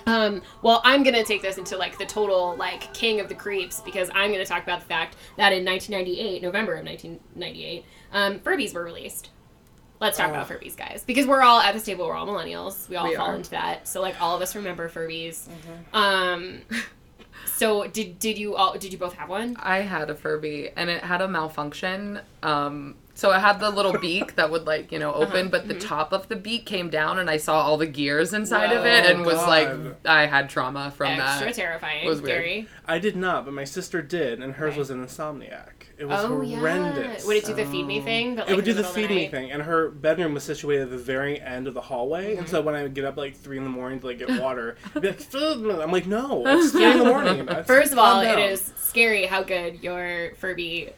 Um, 0.05 0.41
well, 0.61 0.81
I'm 0.85 1.03
gonna 1.03 1.23
take 1.23 1.41
this 1.41 1.57
into 1.57 1.75
like 1.77 1.97
the 1.97 2.05
total 2.05 2.55
like 2.57 2.93
king 2.93 3.19
of 3.19 3.27
the 3.27 3.35
creeps 3.35 3.81
because 3.81 4.09
I'm 4.15 4.31
gonna 4.31 4.45
talk 4.45 4.63
about 4.63 4.79
the 4.79 4.85
fact 4.85 5.17
that 5.35 5.51
in 5.51 5.65
1998, 5.65 6.41
November 6.41 6.75
of 6.75 6.85
1998, 6.85 7.83
um, 8.13 8.39
Furbies 8.39 8.73
were 8.73 8.83
released. 8.83 9.29
Let's 9.99 10.17
talk 10.17 10.27
Oh. 10.27 10.31
about 10.35 10.47
Furbies, 10.47 10.77
guys, 10.77 11.03
because 11.05 11.25
we're 11.25 11.41
all 11.41 11.59
at 11.59 11.73
this 11.73 11.83
table. 11.83 12.05
We're 12.07 12.15
all 12.15 12.27
millennials. 12.27 12.87
We 12.87 12.95
all 12.95 13.07
We 13.09 13.15
fall 13.15 13.29
are. 13.31 13.35
into 13.35 13.49
that. 13.49 13.87
So 13.87 13.99
like 14.01 14.21
all 14.21 14.35
of 14.35 14.41
us 14.41 14.55
remember 14.55 14.87
Furbies. 14.87 15.47
Um, 15.91 16.61
so 17.55 17.87
did 17.87 18.19
did 18.19 18.37
you 18.37 18.55
all 18.55 18.77
did 18.77 18.91
you 18.91 18.99
both 18.99 19.13
have 19.13 19.29
one? 19.29 19.55
I 19.59 19.79
had 19.79 20.09
a 20.09 20.15
Furby 20.15 20.69
and 20.75 20.89
it 20.89 21.03
had 21.03 21.21
a 21.21 21.27
malfunction. 21.27 22.19
Um, 22.43 22.95
so 23.13 23.31
it 23.31 23.39
had 23.39 23.59
the 23.59 23.71
little 23.71 23.97
beak 23.97 24.35
that 24.35 24.51
would 24.51 24.65
like 24.67 24.91
you 24.91 24.99
know 24.99 25.11
open, 25.13 25.49
but 25.49 25.67
the 25.67 25.73
top 25.79 26.13
of 26.13 26.27
the 26.27 26.35
beak 26.35 26.65
came 26.67 26.89
down, 26.91 27.17
and 27.17 27.29
I 27.31 27.37
saw 27.37 27.61
all 27.61 27.77
the 27.77 27.87
gears 27.87 28.31
inside 28.33 28.71
of 28.71 28.85
it, 28.85 29.05
Whoa, 29.05 29.11
and 29.11 29.25
was 29.25 29.37
like, 29.37 29.69
I 30.05 30.27
had 30.27 30.49
trauma 30.51 30.91
from 30.91 31.17
that. 31.17 31.41
Extra 31.41 31.47
that. 31.47 31.55
terrifying. 31.55 32.05
was 32.05 32.21
weird. 32.21 32.35
Scary. 32.35 32.67
I 32.85 32.99
did 32.99 33.15
not, 33.15 33.45
but 33.45 33.55
my 33.55 33.63
sister 33.63 34.03
did, 34.03 34.39
and 34.39 34.53
hers 34.53 34.71
Okay. 34.73 34.79
was 34.79 34.89
an 34.91 35.03
insomniac. 35.03 35.76
It 35.97 36.05
was 36.05 36.23
Oh 36.23 36.27
horrendous. 36.45 37.21
yeah. 37.23 37.27
Would 37.27 37.37
it 37.37 37.45
do 37.45 37.53
the 37.55 37.65
feed 37.65 37.85
me 37.87 38.01
thing? 38.01 38.35
But, 38.35 38.45
like, 38.45 38.51
it 38.51 38.55
would 38.55 38.65
do 38.65 38.73
the 38.73 38.83
middle 38.83 38.89
of 38.91 38.95
feed 38.95 39.09
me 39.09 39.27
thing, 39.29 39.51
and 39.51 39.63
her 39.63 39.89
bedroom 39.89 40.35
was 40.35 40.43
situated 40.43 40.83
at 40.83 40.89
the 40.91 40.97
very 40.97 41.41
end 41.41 41.67
of 41.67 41.73
the 41.73 41.81
hallway. 41.81 42.31
Mm-hmm. 42.31 42.39
And 42.41 42.49
so 42.49 42.61
when 42.61 42.75
I 42.75 42.83
would 42.83 42.93
get 42.93 43.03
up 43.05 43.17
like 43.17 43.35
three 43.35 43.57
in 43.57 43.63
the 43.63 43.69
morning 43.69 43.99
to 44.01 44.05
like 44.05 44.19
get 44.19 44.29
water, 44.41 44.77
I'd 44.95 45.01
be 45.01 45.07
like, 45.09 45.79
I'm 45.81 45.91
like, 45.91 46.05
no, 46.05 46.43
it's 46.45 46.71
three 46.71 46.85
in 46.85 46.99
the 46.99 47.05
morning. 47.05 47.45
That's- 47.47 47.65
First 47.65 47.93
of 47.93 47.97
all, 47.99 48.21
calm 48.23 48.25
it 48.39 48.47
down." 48.47 48.57
scary 48.77 49.25
how 49.25 49.41
good 49.43 49.81
your 49.83 50.33
Furby, 50.37 50.91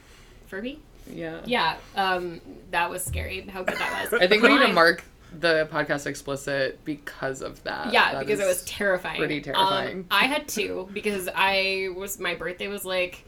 Furby. 0.48 0.80
Yeah. 1.10 1.42
Yeah, 1.46 1.78
um, 1.96 2.42
that 2.72 2.90
was 2.90 3.04
scary. 3.04 3.42
How 3.42 3.64
good 3.64 3.78
that 3.78 4.12
was. 4.12 4.22
I 4.22 4.28
think 4.28 4.44
we 4.44 4.50
need 4.50 4.66
to 4.68 4.74
mark 4.74 5.04
the 5.40 5.68
podcast 5.72 6.08
explicit 6.08 6.84
because 6.86 7.42
of 7.42 7.64
that. 7.64 7.94
Yeah, 7.94 8.14
That 8.14 8.20
because 8.26 8.40
it 8.40 8.46
was 8.48 8.64
terrifying. 8.66 9.18
pretty 9.18 9.42
terrifying. 9.42 10.00
Um, 10.00 10.06
I 10.12 10.26
had 10.26 10.48
two 10.48 10.90
because 10.94 11.30
I 11.34 11.90
was 11.96 12.20
my 12.20 12.36
birthday 12.36 12.68
was 12.68 12.84
like 12.86 13.24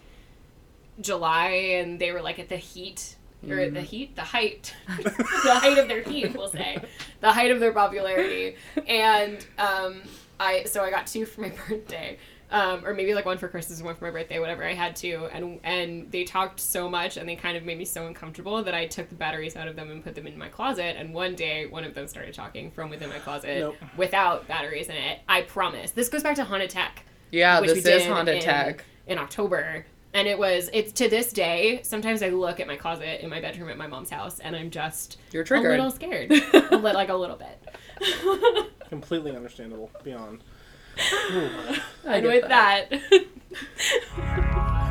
July, 0.99 1.47
and 1.79 1.99
they 1.99 2.11
were 2.11 2.21
like 2.21 2.39
at 2.39 2.49
the 2.49 2.57
heat 2.57 3.15
or 3.47 3.55
Mm. 3.55 3.73
the 3.73 3.81
heat, 3.81 4.15
the 4.15 4.21
height, 4.21 4.75
the 5.03 5.55
height 5.55 5.77
of 5.77 5.87
their 5.87 6.03
heat. 6.03 6.35
We'll 6.35 6.49
say 6.49 6.77
the 7.21 7.31
height 7.31 7.49
of 7.51 7.59
their 7.59 7.71
popularity, 7.73 8.55
and 8.87 9.43
um, 9.57 10.01
I 10.39 10.65
so 10.65 10.83
I 10.83 10.89
got 10.91 11.07
two 11.07 11.25
for 11.25 11.41
my 11.41 11.49
birthday. 11.67 12.17
Um, 12.53 12.85
or 12.85 12.93
maybe 12.93 13.13
like 13.13 13.23
one 13.25 13.37
for 13.37 13.47
Christmas 13.47 13.77
and 13.79 13.85
one 13.85 13.95
for 13.95 14.03
my 14.03 14.11
birthday, 14.11 14.37
whatever. 14.37 14.65
I 14.65 14.73
had 14.73 14.93
two, 14.97 15.29
and 15.31 15.59
and 15.63 16.11
they 16.11 16.25
talked 16.25 16.59
so 16.59 16.89
much, 16.89 17.15
and 17.15 17.27
they 17.27 17.37
kind 17.37 17.55
of 17.55 17.63
made 17.63 17.77
me 17.77 17.85
so 17.85 18.07
uncomfortable 18.07 18.61
that 18.63 18.73
I 18.75 18.87
took 18.87 19.07
the 19.07 19.15
batteries 19.15 19.55
out 19.55 19.69
of 19.69 19.77
them 19.77 19.89
and 19.89 20.03
put 20.03 20.15
them 20.15 20.27
in 20.27 20.37
my 20.37 20.49
closet. 20.49 20.97
And 20.97 21.13
one 21.13 21.33
day, 21.35 21.67
one 21.67 21.85
of 21.85 21.93
them 21.93 22.07
started 22.09 22.33
talking 22.33 22.69
from 22.69 22.89
within 22.89 23.07
my 23.09 23.19
closet 23.19 23.57
Nope. 23.59 23.75
without 23.95 24.49
batteries 24.49 24.89
in 24.89 24.97
it. 24.97 25.19
I 25.29 25.43
promise. 25.43 25.91
This 25.91 26.09
goes 26.09 26.23
back 26.23 26.35
to 26.35 26.43
haunted 26.43 26.71
tech 26.71 27.05
Yeah, 27.31 27.61
which 27.61 27.71
this 27.71 27.85
we 27.85 27.91
is 27.93 28.05
Honda 28.05 28.35
in- 28.35 28.41
Tech. 28.41 28.83
in 29.07 29.17
October. 29.17 29.85
And 30.13 30.27
it 30.27 30.37
was 30.37 30.69
it's 30.73 30.91
to 30.93 31.09
this 31.09 31.31
day. 31.31 31.81
Sometimes 31.83 32.21
I 32.21 32.29
look 32.29 32.59
at 32.59 32.67
my 32.67 32.75
closet 32.75 33.23
in 33.23 33.29
my 33.29 33.39
bedroom 33.39 33.69
at 33.69 33.77
my 33.77 33.87
mom's 33.87 34.09
house, 34.09 34.39
and 34.39 34.55
I'm 34.55 34.69
just 34.69 35.17
You're 35.31 35.43
a 35.49 35.61
little 35.61 35.91
scared, 35.91 36.31
a 36.31 36.35
li- 36.77 36.93
like 36.93 37.09
a 37.09 37.15
little 37.15 37.37
bit. 37.37 38.67
completely 38.89 39.35
understandable. 39.35 39.89
Beyond. 40.03 40.43
I 40.97 41.81
and 42.05 42.23
get 42.23 42.41
with 42.41 42.49
that, 42.49 42.91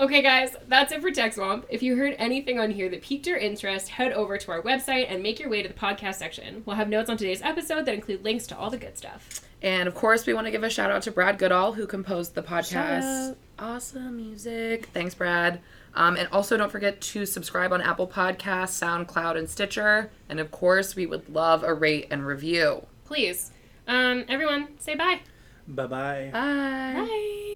Okay, 0.00 0.22
guys, 0.22 0.56
that's 0.66 0.92
it 0.92 1.00
for 1.00 1.12
Tech 1.12 1.32
Swamp. 1.32 1.66
If 1.68 1.80
you 1.80 1.96
heard 1.96 2.16
anything 2.18 2.58
on 2.58 2.72
here 2.72 2.88
that 2.88 3.00
piqued 3.00 3.28
your 3.28 3.38
interest, 3.38 3.88
head 3.88 4.12
over 4.12 4.36
to 4.36 4.50
our 4.50 4.60
website 4.60 5.06
and 5.08 5.22
make 5.22 5.38
your 5.38 5.48
way 5.48 5.62
to 5.62 5.68
the 5.68 5.74
podcast 5.74 6.16
section. 6.16 6.64
We'll 6.66 6.76
have 6.76 6.88
notes 6.88 7.08
on 7.08 7.16
today's 7.16 7.40
episode 7.42 7.86
that 7.86 7.94
include 7.94 8.24
links 8.24 8.46
to 8.48 8.58
all 8.58 8.70
the 8.70 8.76
good 8.76 8.98
stuff. 8.98 9.40
And 9.64 9.88
of 9.88 9.94
course, 9.94 10.26
we 10.26 10.34
want 10.34 10.46
to 10.46 10.50
give 10.50 10.62
a 10.62 10.68
shout 10.68 10.90
out 10.90 11.02
to 11.02 11.10
Brad 11.10 11.38
Goodall, 11.38 11.72
who 11.72 11.86
composed 11.86 12.34
the 12.34 12.42
Shout 12.42 12.64
podcast. 12.64 13.30
out. 13.30 13.36
Awesome 13.58 14.14
music. 14.14 14.90
Thanks, 14.92 15.14
Brad. 15.14 15.60
Um, 15.94 16.16
and 16.16 16.28
also, 16.30 16.58
don't 16.58 16.70
forget 16.70 17.00
to 17.00 17.24
subscribe 17.24 17.72
on 17.72 17.80
Apple 17.80 18.06
Podcasts, 18.06 18.78
SoundCloud, 18.78 19.38
and 19.38 19.48
Stitcher. 19.48 20.10
And 20.28 20.38
of 20.38 20.50
course, 20.50 20.94
we 20.94 21.06
would 21.06 21.30
love 21.30 21.62
a 21.62 21.72
rate 21.72 22.08
and 22.10 22.26
review. 22.26 22.86
Please, 23.06 23.52
um, 23.88 24.26
everyone, 24.28 24.68
say 24.80 24.96
bye. 24.96 25.20
Bye 25.66 25.86
bye. 25.86 26.30
Bye. 26.30 27.06
Bye. 27.08 27.54